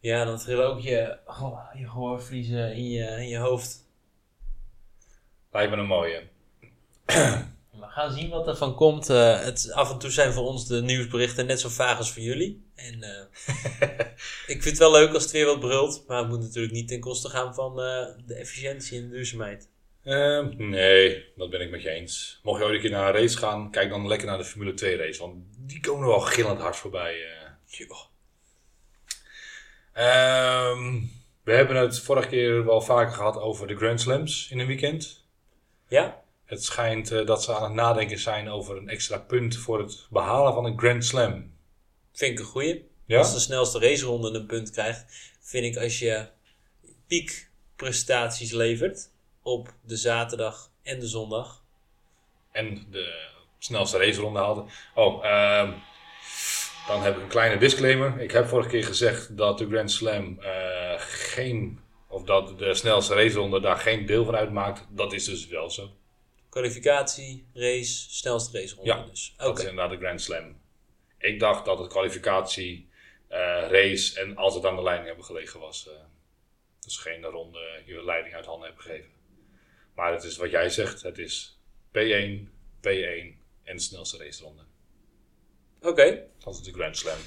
[0.00, 3.84] Ja, dan trillen ook je, oh, je gehoorvliezen in je, in je hoofd.
[5.52, 6.22] lijkt me een mooie.
[7.80, 9.10] We gaan zien wat er van komt.
[9.10, 12.22] Eh, het, af en toe zijn voor ons de nieuwsberichten net zo vaag als voor
[12.22, 12.64] jullie.
[12.74, 13.24] En eh,
[14.54, 16.04] ik vind het wel leuk als het weer wat brult.
[16.06, 17.76] Maar het moet natuurlijk niet ten koste gaan van
[18.26, 19.68] de efficiëntie en de duurzaamheid.
[20.06, 22.40] Ehm, nee, dat ben ik met je eens.
[22.42, 24.74] Mocht je ooit een keer naar een race gaan, kijk dan lekker naar de Formule
[24.74, 25.20] 2 race.
[25.20, 27.36] Want die komen wel gillend hard voorbij.
[29.92, 31.00] Ehm,
[31.42, 35.24] we hebben het vorige keer wel vaker gehad over de Grand Slams in een weekend.
[35.88, 36.22] Ja?
[36.44, 40.06] Het schijnt eh, dat ze aan het nadenken zijn over een extra punt voor het
[40.10, 41.52] behalen van een Grand Slam.
[42.12, 42.88] Vind ik een goeie.
[43.04, 43.18] Ja?
[43.18, 45.04] Als de snelste raceronde een punt krijgt,
[45.40, 46.28] vind ik als je
[47.06, 49.10] piekprestaties levert
[49.46, 51.64] op de zaterdag en de zondag.
[52.52, 53.28] En de
[53.58, 54.68] snelste raceronde hadden.
[54.94, 55.72] Oh, ehm,
[56.86, 58.20] dan heb ik een kleine disclaimer.
[58.20, 63.14] Ik heb vorige keer gezegd dat de Grand Slam eh, geen, of dat de snelste
[63.14, 64.86] raceronde daar geen deel van uitmaakt.
[64.90, 65.90] Dat is dus wel zo.
[66.48, 69.34] Kwalificatie, race, snelste raceronde Ja, dus.
[69.36, 69.46] Oké.
[69.46, 70.60] Dat is inderdaad de Grand Slam.
[71.18, 72.88] Ik dacht dat het kwalificatie,
[73.28, 73.38] eh,
[73.70, 75.88] race en als het aan de leiding hebben gelegen was.
[76.80, 79.15] dus geen ronde je leiding uit handen hebben gegeven.
[79.96, 81.02] Maar het is wat jij zegt.
[81.02, 82.48] Het is P1,
[82.80, 84.62] P1 en de snelste raceronde.
[85.80, 86.22] Oké.
[86.44, 87.18] Dat is de Grand Slam.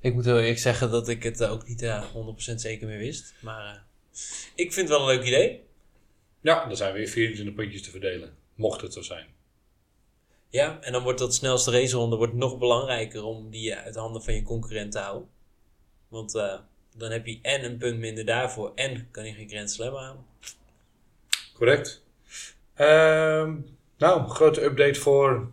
[0.00, 2.98] Ik moet heel eerlijk zeggen dat ik het eh, ook niet eh, 100% zeker meer
[2.98, 3.34] wist.
[3.40, 3.80] Maar eh,
[4.54, 5.62] ik vind het wel een leuk idee.
[6.40, 8.36] Ja, er zijn weer 24 puntjes te verdelen.
[8.54, 9.26] Mocht het zo zijn.
[10.50, 14.34] Ja, en dan wordt dat snelste raceronde wordt nog belangrijker om die uit handen van
[14.34, 15.28] je concurrent te houden.
[16.08, 16.58] Want eh,
[16.96, 20.24] dan heb je en een punt minder daarvoor en kan je geen Grand Slam halen.
[21.52, 22.02] Correct.
[22.78, 23.54] Ehm,
[23.96, 25.50] nou, grote update voor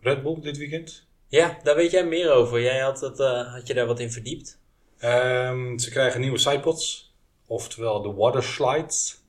[0.00, 1.06] Red Bull dit weekend.
[1.28, 2.60] Ja, daar weet jij meer over.
[2.60, 4.58] Jij had, het, eh, had je daar wat in verdiept.
[4.98, 7.14] Ehm, ze krijgen nieuwe sidepods,
[7.46, 9.20] oftewel de water slides.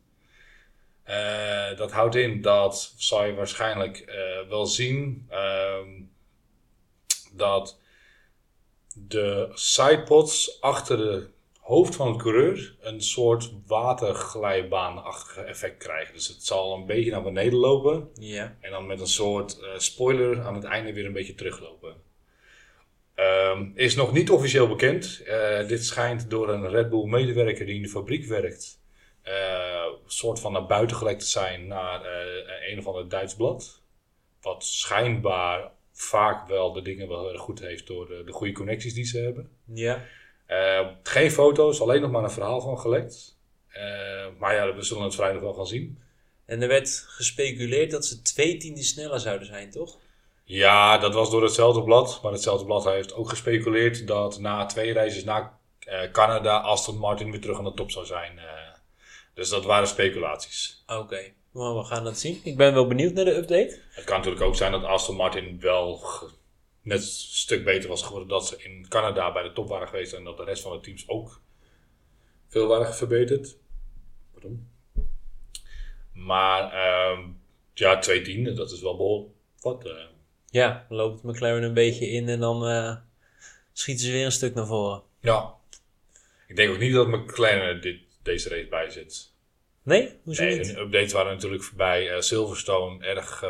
[1.04, 6.02] Eh, dat houdt in dat zal je waarschijnlijk eh, wel zien ehm,
[7.32, 7.80] dat
[8.96, 11.30] de sidepods achter de
[11.64, 16.14] hoofd van het coureur een soort waterglijbaanachtige effect krijgen.
[16.14, 18.58] Dus het zal een beetje naar beneden lopen Ja.
[18.60, 21.96] en dan met een soort eh, spoiler aan het einde weer een beetje teruglopen.
[23.16, 25.22] Ehm, is nog niet officieel bekend.
[25.26, 28.82] Eh, dit schijnt door een Red Bull medewerker die in de fabriek werkt.
[29.24, 32.02] een soort van naar buiten gelekt te zijn naar
[32.70, 33.82] een of ander Duits blad.
[34.42, 39.06] Wat schijnbaar vaak wel de dingen wel goed heeft door de, de goede connecties die
[39.06, 39.50] ze hebben.
[39.74, 40.06] Ja.
[40.54, 43.38] Eh, geen foto's, alleen nog maar een verhaal van gelekt.
[43.68, 43.84] Eh,
[44.40, 46.02] maar ja, we zullen het vrijdag wel gaan zien.
[46.46, 49.98] En er werd gespeculeerd dat ze twee tienden sneller zouden zijn, toch?
[50.44, 52.20] Ja, dat was door hetzelfde blad.
[52.24, 57.32] Maar hetzelfde blad heeft ook gespeculeerd dat na twee reizen naar eh, Canada Aston Martin
[57.32, 58.40] weer terug aan de top zou zijn.
[59.34, 60.84] dus dat waren speculaties.
[60.88, 61.32] Oké.
[61.52, 62.42] Maar we gaan het zien.
[62.44, 63.80] Ik ben wel benieuwd naar de update.
[63.90, 66.02] Het kan natuurlijk ook zijn dat Aston Martin wel
[66.84, 70.14] net een stuk beter was geworden dat ze in Canada bij de top waren geweest
[70.14, 71.42] en dat de rest van de teams ook
[72.48, 73.58] veel waren verbeterd.
[74.32, 74.68] Pardon.
[76.14, 77.28] Maar ehm,
[77.74, 79.86] ja, twee tienden, dat is wel behoorlijk wat.
[79.86, 79.92] eh.
[80.50, 82.96] Ja, dan loopt McLaren een beetje in en dan eh,
[83.74, 85.02] schieten ze weer een stuk naar voren.
[85.20, 85.54] Ja.
[86.48, 89.32] Ik denk ook niet dat McLaren dit, deze race bij zit.
[89.84, 90.20] Nee?
[90.24, 90.68] Hoezo Nee, niet?
[90.68, 93.44] hun updates waren natuurlijk bij eh, Silverstone erg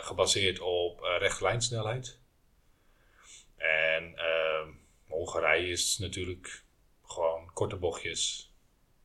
[0.00, 2.18] gebaseerd op uh, rechte lijnsnelheid.
[3.60, 4.68] En ehm,
[5.06, 6.64] Hongarije is natuurlijk
[7.04, 8.52] gewoon korte bochtjes,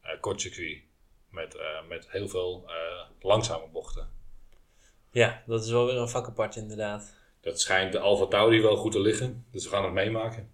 [0.02, 0.84] eh, kort circuit.
[1.30, 4.10] Met, eh, met heel veel eh, langzame bochten.
[5.12, 7.16] Ja, dat is wel weer een vak apart inderdaad.
[7.42, 9.46] Dat schijnt de Alfa Tauri wel goed te liggen.
[9.52, 10.52] Dus we gaan het meemaken.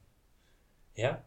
[0.93, 1.25] Ja?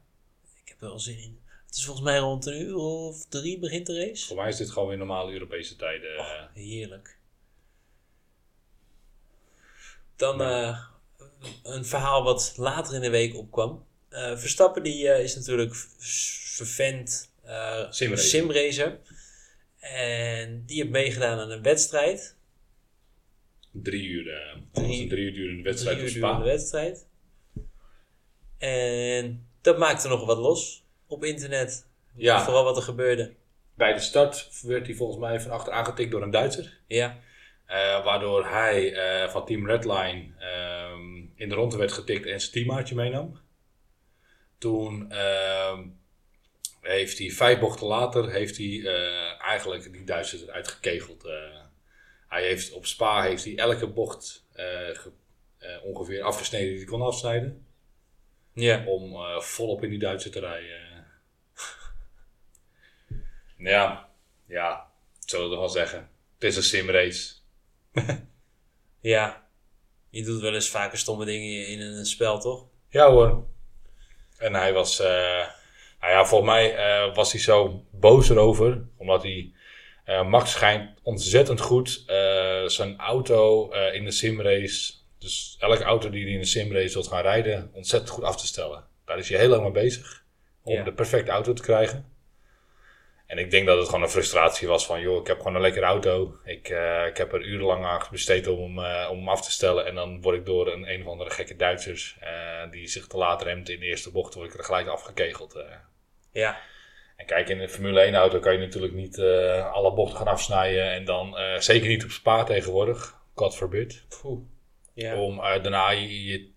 [0.63, 1.43] Ik heb er wel zin in.
[1.67, 4.27] Het is volgens mij rond een uur of drie begint de race.
[4.27, 6.25] Voor mij is dit gewoon weer normale Europese tijden.
[6.53, 7.19] Heerlijk.
[10.17, 10.41] Dan
[11.63, 13.87] een verhaal wat later in de week opkwam.
[14.09, 15.75] Eh, Verstappen die, eh, is natuurlijk
[16.55, 18.29] vervent eh, Simracer.
[18.29, 18.99] simracer.
[19.81, 22.37] En die heeft meegedaan aan een wedstrijd.
[23.73, 24.33] Drie uur.
[24.35, 27.07] eh Drie- een drie uur durende wedstrijd Drie uur durende wedstrijd.
[28.59, 31.87] En dat maakte nog wat los op internet.
[32.17, 32.45] Ja.
[32.45, 33.35] Vooral wat er gebeurde.
[33.75, 36.79] Bij de start werd hij volgens mij van achter aangetikt door een Duitser.
[36.87, 37.19] Ja,
[38.05, 38.93] waardoor hij
[39.31, 43.41] van Team Redline ehm, in de ronde werd getikt en zijn teammaatje meenam.
[44.59, 45.87] Toen ehm,
[46.81, 51.25] heeft hij vijf bochten later heeft hij, eh, eigenlijk die Duitser eruit gekegeld.
[51.25, 51.63] eh.
[52.29, 55.13] hij heeft, op Spa heeft hij elke bocht eh, ge-
[55.83, 57.67] ongeveer afgesneden die hij kon afsnijden.
[58.53, 58.85] ja.
[58.87, 61.07] Om volop in die Duitser te rijden.
[63.57, 64.09] ja,
[64.47, 66.11] ja, zullen we toch wel zeggen.
[66.35, 67.35] Het is een simrace.
[69.01, 69.44] ja.
[70.15, 72.67] Je doet wel eens vaker stomme dingen in een spel, toch?
[72.89, 73.45] Ja hoor.
[74.39, 75.07] En hij was, eh,
[76.01, 79.53] nou ja, volgens mij eh, was hij zo boos erover, omdat hij,
[80.05, 82.05] eh, Max schijnt ontzettend goed
[82.67, 87.23] zijn auto in de simrace, dus elke auto die hij in de simrace wilt gaan
[87.23, 88.85] rijden, ontzettend goed af te stellen.
[89.05, 90.25] Daar is hij heel lang mee bezig,
[90.63, 90.83] om Ja.
[90.85, 92.13] de perfecte auto te krijgen.
[93.27, 95.61] En ik denk dat het gewoon een frustratie was van, joh, ik heb gewoon een
[95.61, 96.37] lekkere auto.
[96.45, 99.51] Ik, eh, ik heb er urenlang aan besteed om hem, eh, om hem af te
[99.51, 99.87] stellen.
[99.87, 103.17] En dan word ik door een, een of andere gekke Duitsers, eh, die zich te
[103.17, 105.65] laat remt in de eerste bocht, word ik er gelijk afgekegeld.
[106.33, 106.61] Ja.
[107.17, 109.19] En kijk, in een Formule 1 auto kan je natuurlijk niet
[109.73, 110.91] alle bochten gaan afsnijden.
[110.91, 114.05] En dan, zeker niet op Spa tegenwoordig, God forbid.
[114.95, 115.17] Ja.
[115.17, 116.49] Om daarna je, je,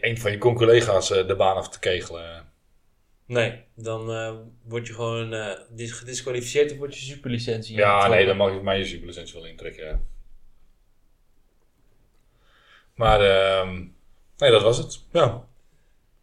[0.00, 2.47] een van je conculega's de baan af te kegelen.
[3.28, 7.76] Nee, dan eh, word je gewoon dis- gedisqualificeerd of word je superlicentie.
[7.76, 8.16] Ja, ingetrokken.
[8.16, 9.84] nee, dan mag ik mij je superlicentie wel intrekken.
[9.86, 10.00] ja.
[12.94, 13.74] Maar ehm,
[14.36, 15.00] nee, dat was het.
[15.12, 15.46] Ja.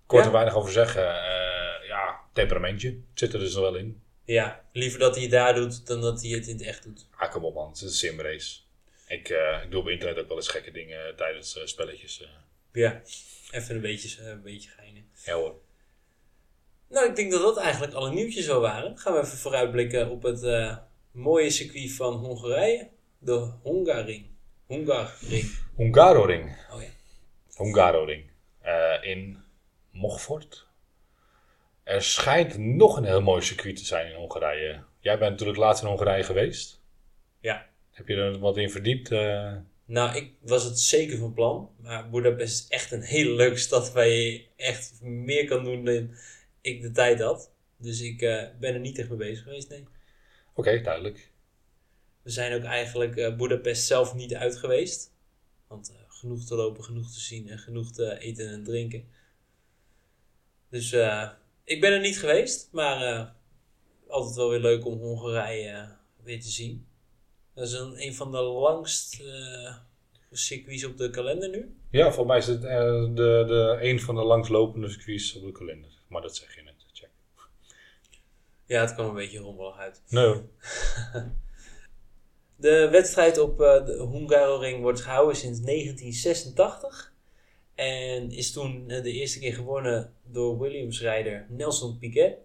[0.06, 0.28] Kort Ja?
[0.28, 1.08] en weinig over zeggen.
[1.24, 2.98] Eh, ja, temperamentje.
[3.13, 4.02] Zit er dus nog wel in.
[4.24, 7.08] Ja, liever dat hij het daar doet dan dat hij het in het echt doet.
[7.15, 7.68] Ah, kom op man.
[7.68, 8.60] Het is een simrace.
[9.08, 9.30] Ik,
[9.63, 12.28] ik doe op internet ook wel eens gekke dingen tijdens spelletjes.
[12.74, 13.02] Ja,
[13.52, 15.10] even een beetje, een beetje geinen.
[15.26, 15.56] ja hoor.
[16.89, 18.98] Nou, ik denk dat dat eigenlijk alle nieuwtjes zo waren.
[18.98, 20.78] Gaan we even vooruitblikken op het, eh,
[21.12, 22.89] mooie circuit van Hongarije.
[23.17, 24.26] De Hungaring.
[24.67, 25.58] Hungaring.
[25.76, 26.58] Hungaroring.
[26.74, 26.88] Oh ja.
[27.58, 28.24] Hungaroring.
[28.62, 29.38] Eh in
[29.91, 30.67] Mochfort.
[31.84, 34.84] Er schijnt nog een heel mooi circuit te zijn in Hongarije.
[35.00, 36.82] Jij bent natuurlijk laatst in Hongarije geweest.
[37.39, 37.65] Ja.
[37.91, 39.12] Heb je er wat in verdiept?
[39.12, 39.54] eh?
[39.86, 41.69] Nou, ik was het zeker van plan.
[41.82, 46.10] Maar Budapest is echt een hele leuke stad waar je echt meer kan doen dan
[46.65, 47.51] ik de tijd had.
[47.78, 49.84] Dus ik eh, ben er niet echt mee bezig geweest, nee.
[50.54, 51.32] Oké, duidelijk.
[52.21, 55.13] We zijn ook eigenlijk eh Budapest zelf niet uit geweest.
[55.67, 59.08] Want eh, genoeg te lopen, genoeg te zien en genoeg te eten en drinken.
[60.69, 60.91] Dus
[61.63, 63.34] ik ben er niet geweest, maar
[64.08, 66.88] altijd wel weer leuk om Hongarije weer te zien.
[67.54, 69.23] Dat is een, een van de langst
[70.32, 71.75] circuits op de kalender nu.
[71.91, 75.94] Ja, volgens mij is het de, de, een van de langslopende circuits op de kalender.
[76.08, 76.74] Maar dat zeg je net.
[76.94, 77.10] Check.
[78.65, 80.02] Ja, het kwam een beetje rommelig uit.
[80.08, 80.41] Nee.
[82.56, 87.13] De wedstrijd op eh, de Hungaroring wordt gehouden sinds 1986.
[87.76, 92.38] En is toen eh, de eerste keer gewonnen door Williams-rijder Nelson Piquet.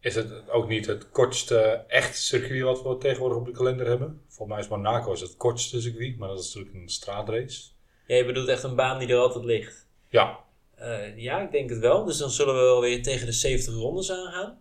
[0.00, 4.22] Is het ook niet het kortste echt circuit wat we tegenwoordig op de kalender hebben?
[4.28, 7.62] Volgens mij is Monaco is het kortste circuit, maar dat is natuurlijk een straatrace.
[8.06, 9.86] Ja, je bedoelt echt een baan die er altijd ligt.
[10.08, 10.44] Ja,
[10.76, 12.04] Eh, ja, ik denk het wel.
[12.04, 14.58] Dus dan zullen we wel weer tegen de 70 rondes aangaan.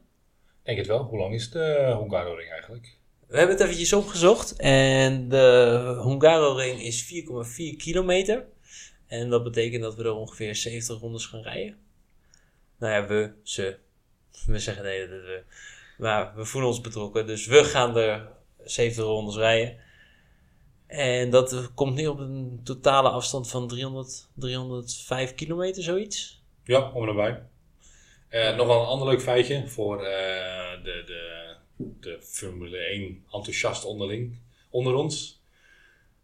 [0.63, 1.03] denk het wel.
[1.03, 2.97] Hoe lang is de Hungaroring eigenlijk?
[3.27, 4.55] We hebben het eventjes opgezocht.
[4.55, 8.45] En de Hungaroring is 4,4 kilometer.
[9.07, 11.77] En dat betekent dat we er ongeveer 70 rondes gaan rijden.
[12.79, 13.77] Nou ja, we, ze.
[14.45, 15.43] We zeggen hele tijd we.
[15.97, 17.27] Maar we voelen ons betrokken.
[17.27, 18.27] Dus we gaan er
[18.63, 19.77] 70 rondes rijden.
[20.87, 26.43] En dat komt nu op een totale afstand van 300, 305 kilometer, zoiets.
[26.63, 27.43] Ja, om en nabij.
[28.27, 31.55] Eh, nog wel een ander leuk feitje voor eh, de, de,
[31.99, 35.41] de Formule 1 enthousiast onderling onder ons.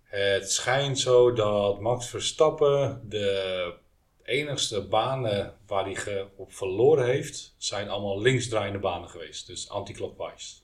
[0.03, 3.73] Het schijnt zo dat Max Verstappen de
[4.23, 9.47] enigste banen waar hij op verloren heeft, zijn allemaal linksdraaiende banen geweest.
[9.47, 10.55] Dus anti-clockwise.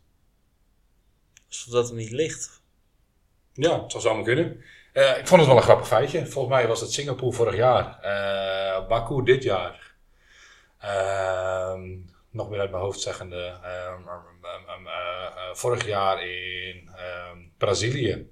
[1.47, 2.56] Alsof dat hem niet ligt.
[3.57, 4.63] Ja, het zou zomaar kunnen.
[4.93, 6.25] Eh, ik vond het wel een grappig feitje.
[6.25, 7.99] Volgens mij was het Singapore vorig jaar.
[8.01, 9.95] Eh, Baku dit jaar.
[10.79, 11.95] Ehm,
[12.29, 13.59] nog meer uit mijn hoofd zeggende.
[13.63, 14.07] ehm,
[14.67, 16.89] ehm, eh, vorig jaar in
[17.57, 18.31] Brazilië.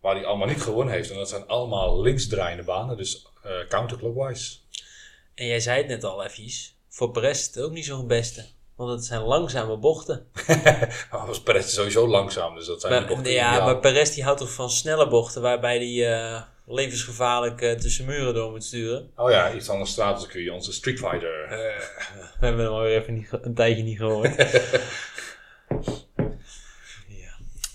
[0.00, 1.10] Waar hij allemaal niet gewonnen heeft.
[1.10, 2.96] En dat zijn allemaal linksdraaiende banen.
[2.96, 3.26] Dus
[3.68, 4.58] counterclockwise.
[5.34, 6.76] En jij zei het net al eventjes.
[6.88, 8.46] Voor het ook niet zo'n beste.
[8.76, 10.26] Want het zijn langzame bochten.
[11.10, 12.54] Maar was Perez sowieso langzaam.
[12.54, 13.64] Dus dat zijn die Maar, bochten ja, ideaal.
[13.66, 15.42] maar Perez die houdt toch van snelle bochten.
[15.42, 19.10] Waarbij hij eh, levensgevaarlijk eh, tussen muren door moet sturen.
[19.16, 20.50] Oh ja, iets anders straatcircuit.
[20.50, 21.46] Onze Street Fighter.
[22.40, 24.36] We hebben hem alweer even niet, een tijdje niet gehoord.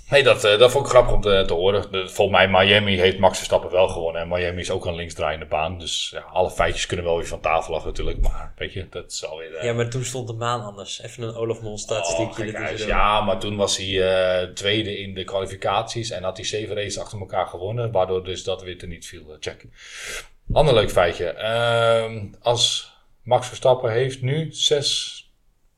[0.09, 1.91] Nee, dat, eh, dat vond ik grappig om te, te horen.
[1.91, 4.21] De, volgens mij Miami heeft Max Verstappen wel gewonnen.
[4.21, 5.79] En Miami is ook een linksdraaiende baan.
[5.79, 8.21] Dus ja, alle feitjes kunnen wel weer van tafel af natuurlijk.
[8.21, 9.55] Maar weet je, dat is alweer...
[9.55, 11.01] eh, ja, maar toen stond de maan anders.
[11.01, 12.87] Even een Olaf Mol oh, statistiekje doen.
[12.87, 16.11] ja, maar toen was hij eh, tweede in de kwalificaties.
[16.11, 17.91] En had hij zeven races achter elkaar gewonnen.
[17.91, 19.37] Waardoor dus dat weer te niet viel.
[19.39, 19.65] Check.
[20.53, 21.25] Ander leuk feitje.
[21.25, 22.93] Ehm, als
[23.23, 25.17] Max Verstappen heeft nu zes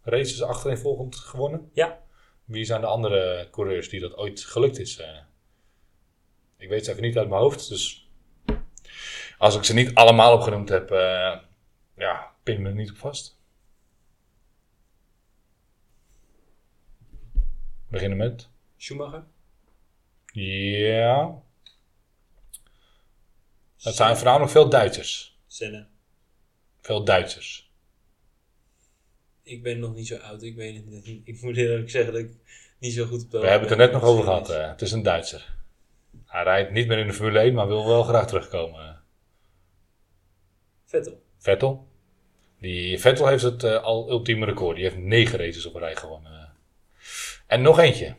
[0.04, 1.70] races achtereenvolgend gewonnen.
[1.74, 2.00] Ja.
[2.52, 4.98] Wie zijn de andere coureurs die dat ooit gelukt is?
[4.98, 5.20] eh?
[6.58, 7.70] ik weet ze even niet uit mijn hoofd.
[7.70, 8.10] Dus
[9.38, 11.40] als ik ze niet allemaal opgenoemd heb, eh,
[11.96, 13.40] ja, pin me er niet op vast.
[17.88, 18.50] Beginnen met.
[18.78, 19.24] Schumacher?
[20.34, 21.42] Ja.
[23.82, 25.40] Het zijn voornamelijk veel Duitsers.
[25.48, 25.88] Senna.
[26.82, 27.61] Veel Duitsers.
[29.44, 30.44] Ik ben nog niet zo oud.
[30.44, 31.22] Ik weet het niet.
[31.28, 32.32] Ik moet eerlijk zeggen dat ik
[32.80, 34.50] niet zo goed op de We hebben het er net nog over gehad.
[34.50, 34.68] eh.
[34.70, 35.54] het is een Duitser.
[36.26, 39.02] Hij rijdt niet meer in de Formule 1, maar wil wel graag terugkomen.
[40.86, 41.22] Vettel.
[41.38, 41.88] Vettel.
[42.60, 44.76] Die Vettel heeft het eh, al ultieme record.
[44.76, 46.54] Die heeft negen races op een rij gewonnen.
[47.48, 48.16] En nog eentje.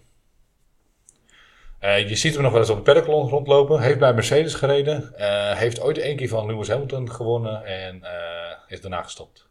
[1.78, 3.80] Eh, je ziet hem nog wel eens op het paddock rond- rondlopen.
[3.80, 5.12] Heeft bij Mercedes gereden.
[5.56, 7.64] Heeft ooit één keer van Lewis Hamilton gewonnen.
[7.64, 9.48] En eh, is daarna gestopt.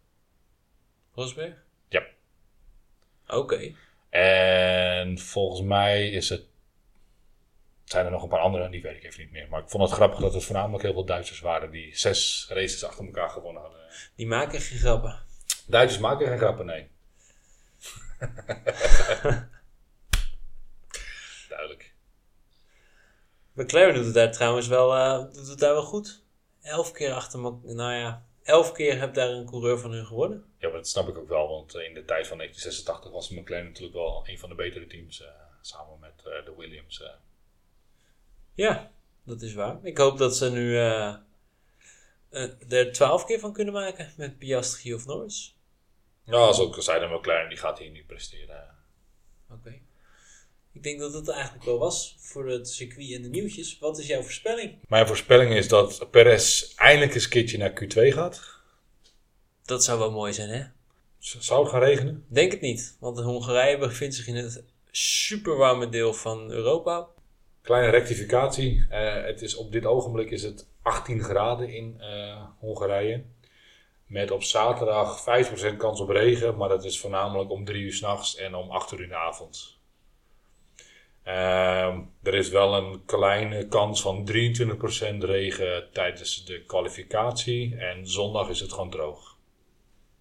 [1.21, 1.53] Rosberg?
[1.89, 2.03] Ja.
[3.27, 3.75] Oké.
[4.09, 6.43] En volgens mij is het.
[7.83, 9.47] Zijn er nog een paar andere, die weet ik even niet meer.
[9.49, 12.83] Maar ik vond het grappig dat het voornamelijk heel veel Duitsers waren die zes races
[12.83, 13.79] achter elkaar gewonnen hadden.
[14.15, 15.19] Die maken geen grappen.
[15.67, 16.89] Duitsers maken geen grappen, nee.
[21.49, 21.93] Duidelijk.
[23.53, 26.23] McLaren doet het daar trouwens wel, eh, doet het daar wel goed.
[26.61, 27.39] Elf keer achter.
[27.63, 30.45] Nou ja, elf keer heb daar een coureur van hun gewonnen.
[30.57, 33.29] Ja, maar dat snap ik ook wel, want eh, in de tijd van 1986 was
[33.29, 35.21] McLaren natuurlijk wel een van de betere teams.
[35.21, 35.27] eh,
[35.61, 37.03] samen met eh, de Williams.
[38.53, 38.91] Ja,
[39.23, 39.79] dat is waar.
[39.83, 40.77] Ik hoop dat ze nu
[42.69, 45.55] er twaalf keer van kunnen maken met Piastri of Norris.
[46.23, 48.77] Ja, zoals ik al zei, de McLaren die gaat hier niet presteren.
[49.49, 49.79] Oké.
[50.73, 53.77] Ik denk dat het eigenlijk wel was voor het circuit en de nieuwtjes.
[53.79, 54.77] Wat is jouw voorspelling?
[54.87, 58.41] Mijn voorspelling is dat Perez eindelijk eens een keertje naar Q2 gaat.
[59.65, 60.63] Dat zou wel mooi zijn, hè?
[61.19, 62.25] Z- Zou het gaan regenen?
[62.27, 67.07] Denk het niet, want Hongarije bevindt zich in het super warme deel van Europa.
[67.61, 68.85] Kleine rectificatie.
[68.89, 73.23] Eh, het is op dit ogenblik is het 18 graden in eh, Hongarije.
[74.05, 75.23] Met op zaterdag
[75.73, 78.91] 5% kans op regen, maar dat is voornamelijk om 3 uur s'nachts en om 8
[78.91, 79.79] uur in de avond.
[81.35, 88.49] Ehm, er is wel een kleine kans van 23% regen tijdens de kwalificatie en zondag
[88.49, 89.37] is het gewoon droog.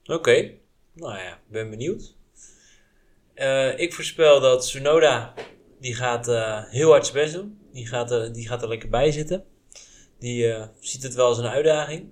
[0.06, 0.50] Oké,
[0.92, 2.14] nou ja, ben benieuwd.
[3.34, 5.34] Eh, ik voorspel dat Tsunoda,
[5.80, 7.58] die gaat eh, heel hard zijn best doen.
[7.72, 9.44] Die gaat, er- die gaat er lekker bij zitten.
[10.18, 12.10] Die eh, ziet het wel als een uitdaging.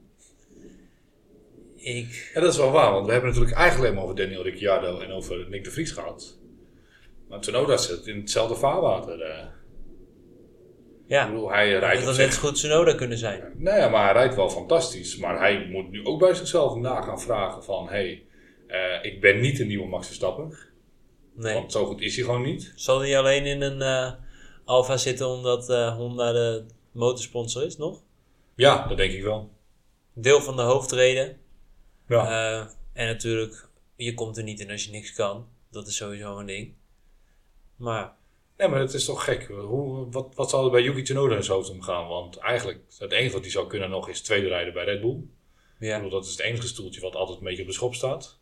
[1.77, 4.43] Ik, Ja, dat is wel waar, want we hebben natuurlijk eigenlijk alleen maar over Daniel
[4.43, 6.38] Ricciardo en over Nick de Vries gehad.
[7.29, 9.21] Maar Tsunoda zit in hetzelfde vaarwater.
[9.21, 13.53] Ik ja, bedoel, hij rijdt net zo goed Tsunoda kunnen zijn.
[13.57, 15.17] Nou ja, maar hij rijdt wel fantastisch.
[15.17, 17.89] Maar hij moet nu ook bij zichzelf na gaan vragen van...
[17.89, 18.27] Hé, hey,
[18.67, 20.59] eh, ik ben niet een nieuwe Max Verstappen.
[21.35, 21.55] Nee.
[21.55, 22.73] Want zo goed is hij gewoon niet.
[22.77, 24.13] Zal hij alleen in een eh
[24.65, 28.03] Alfa zitten omdat Honda de motorsponsor is nog?
[28.55, 29.51] Ja, dat denk ik wel.
[30.15, 31.37] Deel van de hoofdreden.
[32.09, 32.71] Ja.
[32.93, 35.49] En natuurlijk, je komt er niet in als je niks kan.
[35.71, 36.75] Dat is sowieso een ding.
[37.79, 38.17] Maar
[38.59, 39.47] Nee, maar het is toch gek.
[39.47, 42.09] Hoe, wat, wat zal er bij Yuki Tsunoda in zijn hoofd omgaan?
[42.09, 45.21] Want eigenlijk, het enige wat hij zou kunnen nog is tweede rijden bij Red Bull.
[45.79, 48.39] Ja, bedoel, dat is het enige stoeltje wat altijd een beetje op de schop staat.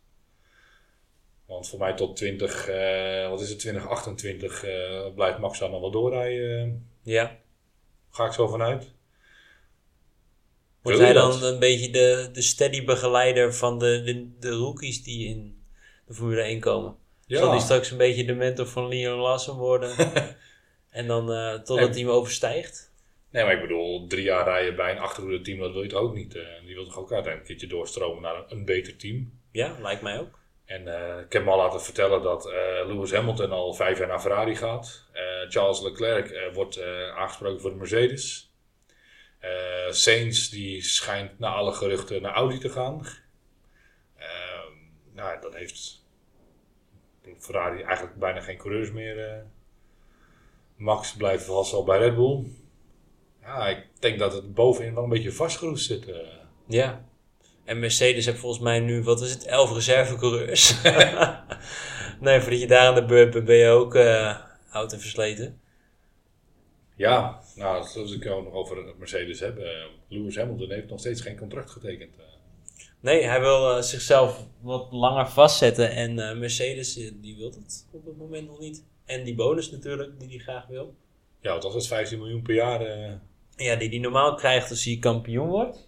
[1.45, 5.81] Want voor mij tot 20, eh, wat is het, 2028 eh, blijft Max daar nog
[5.81, 6.89] wel doorrijden.
[7.03, 7.39] ja.
[8.09, 8.91] ga ik zo vanuit.
[10.81, 15.27] Wordt hij dan een beetje de, de steady begeleider van de, de, de rookies die
[15.27, 15.63] in
[16.05, 16.95] de Formule 1 komen?
[17.27, 19.95] Zal hij straks een beetje de mentor van Leon Lawson worden?
[20.89, 22.91] en dan eh, totdat hij hem overstijgt?
[23.31, 25.99] Nee, maar ik bedoel, drie jaar rijden bij een achterhoede team, dat wil je toch
[25.99, 26.35] ook niet.
[26.35, 26.43] eh.
[26.65, 29.39] die wil toch ook uiteindelijk een keertje doorstromen naar een, een beter team.
[29.51, 30.39] Ja, lijkt mij ook.
[30.65, 32.45] En eh, ik heb me al laten vertellen dat
[32.87, 35.05] Lewis Hamilton al vijf jaar naar Ferrari gaat.
[35.49, 36.81] Charles Leclerc wordt
[37.15, 38.51] aangesproken voor de Mercedes.
[39.89, 43.05] Sainz die schijnt naar alle geruchten naar Audi te gaan.
[44.17, 44.71] Ehm,
[45.13, 46.05] nou, dat heeft
[47.39, 49.25] Ferrari eigenlijk bijna geen coureurs meer.
[49.29, 49.41] eh.
[50.75, 52.43] Max blijft vast al bij Red Bull.
[53.41, 56.07] Ja, ik denk dat het bovenin wel een beetje vastgeroest zit.
[56.09, 56.15] eh.
[56.67, 57.05] Ja.
[57.65, 60.81] En Mercedes heeft volgens mij nu, wat is het, elf reservecoureurs.
[62.19, 64.37] nee, voordat je daar aan de beurt bent, ben je ook eh
[64.71, 65.61] oud en versleten.
[66.95, 69.57] Ja, nou, zoals ik ook nog over Mercedes heb.
[70.07, 72.15] Lewis Hamilton heeft nog steeds geen contract getekend.
[72.99, 75.91] Nee, hij wil eh, zichzelf wat langer vastzetten.
[75.91, 78.83] En eh, Mercedes, eh, die wil dat op het moment nog niet.
[79.05, 80.95] En die bonus natuurlijk, die hij graag wil.
[81.41, 81.87] ja, wat was het?
[81.87, 82.81] 15 miljoen per jaar.
[83.55, 85.87] Ja, die hij normaal krijgt als hij kampioen wordt.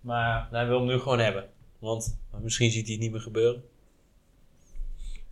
[0.00, 1.50] Maar hij wil hem nu gewoon hebben.
[1.78, 3.64] Want misschien ziet hij het niet meer gebeuren.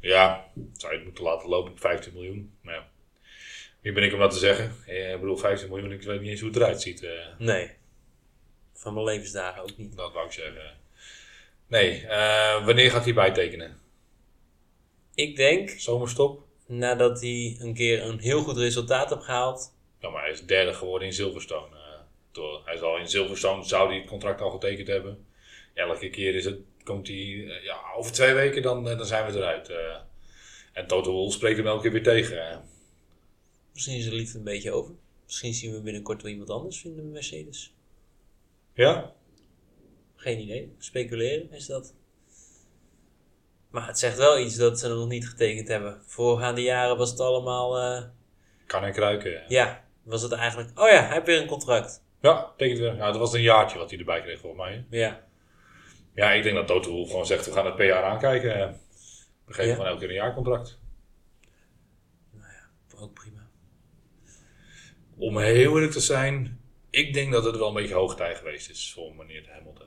[0.01, 2.53] Ja, zou je het moeten laten lopen op 15 miljoen.
[2.61, 2.89] Maar ja,
[3.81, 4.73] wie ben ik om dat te zeggen?
[4.87, 7.09] Ik bedoel, 15 miljoen, ik weet niet eens hoe het eruit ziet.
[7.39, 7.71] Nee.
[8.73, 9.97] Van mijn levensdagen ook niet.
[9.97, 10.77] dat wou ik zeggen.
[11.69, 13.79] Nee, eh, wanneer gaat hij bijtekenen?
[15.15, 16.47] Ik denk, Zomerstop?
[16.67, 19.75] nadat hij een keer een heel goed resultaat heeft gehaald.
[20.01, 21.77] Ja, maar hij is derde geworden in Silverstone.
[21.77, 21.83] eh.
[22.31, 25.27] Toch, hij zal in Silverstone, zou hij het contract al getekend hebben.
[25.75, 29.33] Elke keer is het, komt hij, eh, ja, over twee weken dan, eh, dan zijn
[29.33, 29.69] we eruit.
[29.69, 29.97] eh.
[30.73, 32.51] en Toto Wolff spreekt hem elke keer weer tegen.
[32.51, 32.59] eh.
[33.73, 34.95] Misschien is er liefde een beetje over.
[35.25, 37.75] Misschien zien we binnenkort wel iemand anders in de Mercedes.
[38.75, 39.15] Ja?
[40.29, 40.75] Geen idee.
[40.79, 41.95] Speculeren is dat.
[43.71, 46.03] Maar het zegt wel iets dat ze nog niet getekend hebben.
[46.07, 48.03] Voorgaande jaren was het allemaal, eh,
[48.67, 49.43] Kan en kruiken.
[49.49, 52.03] ja, was het eigenlijk, oh ja, hij heeft weer een contract.
[52.21, 52.95] Ja, tekent weer.
[52.97, 54.85] Ja, dat was een jaartje wat hij erbij kreeg volgens mij.
[54.91, 55.27] Ja,
[56.15, 58.81] Ja, ik denk dat Toto gewoon zegt, we gaan het per jaar aankijken.
[59.45, 59.73] We geven Ja.
[59.75, 60.79] gewoon elke keer een jaarcontract.
[63.01, 63.49] ook prima.
[65.17, 66.61] Om heel eerlijk te zijn,
[66.91, 69.87] ik denk dat het wel een beetje hoogtij geweest is voor meneer Hamilton.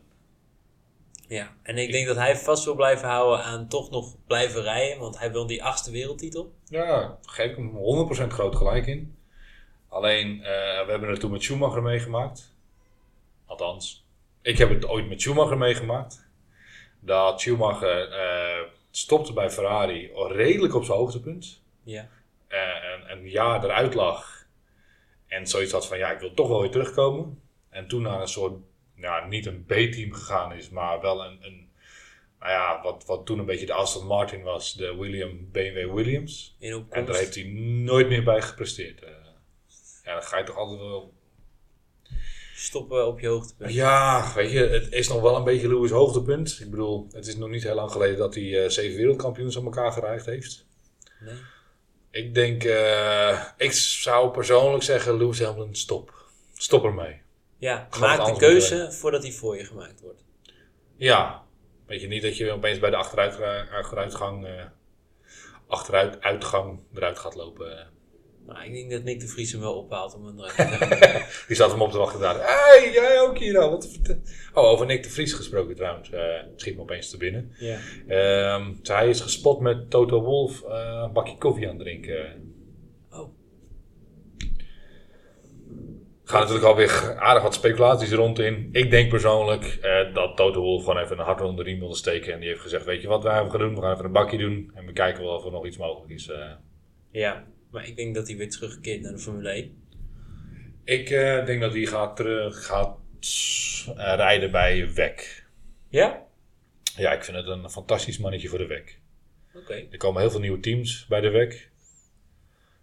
[1.32, 5.00] Ja, en ik denk dat hij vast wil blijven houden aan toch nog blijven rijden,
[5.00, 6.54] want hij wil die achtste wereldtitel.
[6.66, 9.18] Ja, daar geef ik hem 100% groot gelijk in.
[9.90, 12.54] Alleen, eh, we hebben het toen met Schumacher meegemaakt.
[13.46, 14.06] Althans,
[14.42, 16.28] ik heb het ooit met Schumacher meegemaakt.
[17.00, 21.62] Dat Schumacher eh, stopte bij Ferrari redelijk op zijn hoogtepunt.
[21.84, 22.10] Ja.
[22.48, 24.46] Eh, en een jaar eruit lag.
[25.28, 27.42] En zoiets had van, ja, ik wil toch wel weer terugkomen.
[27.70, 28.54] En toen naar een soort,
[29.02, 31.70] ja, niet een B-team gegaan is, maar wel een, een
[32.42, 36.56] nou ja, wat, wat toen een beetje de Aston Martin was, de William BMW Williams.
[36.60, 37.44] In En daar heeft hij
[37.84, 39.04] nooit meer bij gepresteerd.
[39.04, 39.10] Eh,
[40.04, 41.14] ja, dan ga je toch altijd wel...
[42.56, 43.74] Stoppen op je hoogtepunt.
[43.74, 46.60] Ja, weet je, het is nog wel een beetje Lewis hoogtepunt.
[46.62, 49.64] Ik bedoel, het is nog niet heel lang geleden dat hij eh, zeven wereldkampioens aan
[49.64, 50.66] elkaar gereikt heeft.
[51.20, 51.36] Nee.
[52.12, 56.26] Ik denk, eh, ik zou persoonlijk zeggen, Lewis Hamilton, stop.
[56.54, 57.22] Stop ermee.
[57.62, 60.24] Ja, maak de keuze voordat hij voor je gemaakt wordt.
[60.96, 61.44] Ja,
[61.86, 63.40] weet je niet dat je opeens bij de achteruit,
[63.72, 64.66] achteruitgang, eh
[65.68, 67.78] achteruit, uitgang eruit gaat lopen.
[67.80, 67.86] eh.
[68.46, 71.44] Maar ik denk dat Nick de Vries hem wel ophaalt om hem eruit te.
[71.48, 72.36] Die zat hem op te wachten daar.
[72.36, 73.70] Hé, hey, jij ook hier nou.
[73.70, 74.00] Wat
[74.54, 76.10] oh, over Nick de Vries gesproken trouwens.
[76.12, 77.52] eh schiet me opeens te binnen.
[77.60, 77.78] ja.
[78.08, 82.54] Ehm, hij is gespot met Toto Wolf eh, een bakje koffie aan het drinken.
[83.12, 83.30] Oh,
[86.32, 88.70] Er gaan natuurlijk alweer aardig wat speculaties rond in.
[88.72, 92.34] Ik denk persoonlijk eh, dat Toto gewoon even een hart onder de riem wilde steken.
[92.34, 93.76] En die heeft gezegd, weet je wat wij gaan doen?
[93.76, 94.72] We gaan even een bakje doen.
[94.76, 96.28] En we kijken wel of er nog iets mogelijk is.
[96.28, 96.52] eh.
[97.12, 97.48] ja.
[97.72, 99.84] Maar ik denk dat hij weer terugkeert naar de Formule 1.
[100.84, 102.98] Ik eh, denk dat hij gaat, terug, gaat
[103.88, 105.46] eh, rijden bij WEC.
[105.90, 106.26] Ja?
[106.98, 109.00] Ja, ik vind het een fantastisch mannetje voor de WEC.
[109.54, 109.88] Oké.
[109.92, 111.71] Er komen heel veel nieuwe teams bij de WEC.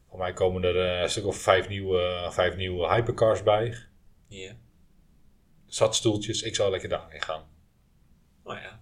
[0.09, 3.75] Voor mij komen er eh, een stuk of vijf nieuwe, vijf nieuwe hypercars bij.
[4.27, 4.57] Ja.
[5.67, 7.49] Zat stoeltjes, ik zou lekker daarheen gaan.
[8.45, 8.81] Nou ja.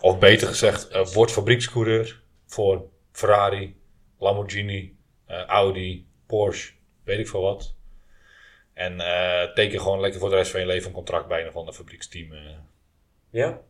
[0.00, 3.76] Of beter gezegd, eh, word fabriekscoureur voor Ferrari,
[4.18, 6.72] Lamborghini, eh, Audi, Porsche,
[7.04, 7.74] weet ik veel wat.
[8.72, 11.48] En eh, teken gewoon lekker voor de rest van je leven een contract bij een
[11.48, 12.34] of ander fabrieksteam.
[13.30, 13.60] Ja?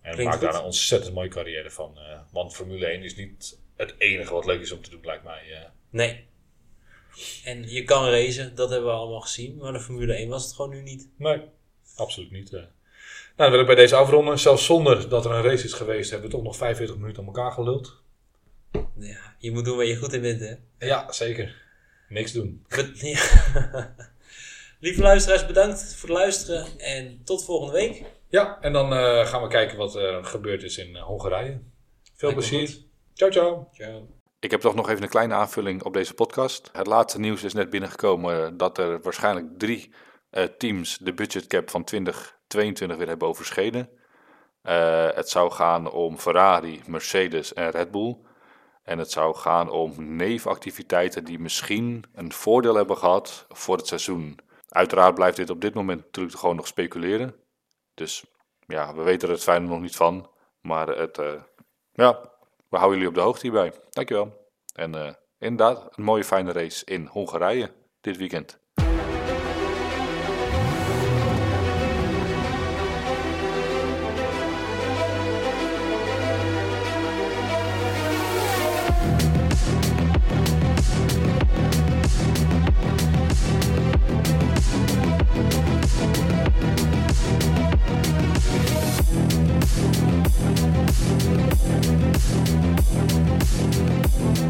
[0.00, 1.98] en Klinkt maak daar een ontzettend mooie carrière van.
[2.32, 5.70] want Formule 1 is niet het enige wat leuk is om te doen, lijkt mij.
[5.90, 5.98] Eh.
[5.98, 6.28] Nee.
[7.44, 9.56] En je kan racen, dat hebben we allemaal gezien.
[9.56, 11.08] Maar de Formule 1 was het gewoon nu niet.
[11.16, 11.42] Nee,
[11.96, 12.52] absoluut niet.
[12.52, 12.60] eh.
[12.60, 12.70] Nou,
[13.36, 14.38] dan wil ik bij deze afronden.
[14.38, 17.26] Zelfs zonder dat er een race is geweest, hebben we toch nog 45 minuten aan
[17.28, 17.96] elkaar geluld.
[18.98, 20.54] Ja, je moet doen waar je goed in bent, hè.
[20.86, 21.62] Ja, zeker.
[22.08, 22.64] Niks doen.
[22.94, 23.94] Ja.
[24.80, 26.78] Lieve luisteraars, bedankt voor het luisteren.
[26.78, 28.02] En tot volgende week.
[28.28, 31.60] Ja, en dan eh, gaan we kijken wat er gebeurd is in eh, Hongarije.
[32.14, 32.76] Veel Lijkt plezier.
[33.14, 33.68] Ciao, ciao.
[33.72, 34.19] Ciao.
[34.40, 36.70] Ik heb toch nog even een kleine aanvulling op deze podcast.
[36.72, 39.94] Het laatste nieuws is net binnengekomen dat er waarschijnlijk drie
[40.30, 43.90] eh, teams de budgetcap van 2022 weer hebben overschreden.
[44.62, 48.16] Eh, het zou gaan om Ferrari, Mercedes en Red Bull.
[48.82, 54.38] En het zou gaan om nevenactiviteiten die misschien een voordeel hebben gehad voor het seizoen.
[54.68, 57.34] Uiteraard blijft dit op dit moment natuurlijk gewoon nog speculeren.
[57.94, 58.24] Dus
[58.66, 60.30] ja, we weten er het fijne nog niet van.
[60.60, 61.42] Maar het, eh,
[61.92, 62.29] ja,
[62.70, 63.72] we houden jullie op de hoogte hierbij.
[63.90, 64.48] Dankjewel.
[64.74, 68.59] En eh, inderdaad, een mooie fijne race in Hongarije dit weekend.
[92.90, 94.40] スイッチオン!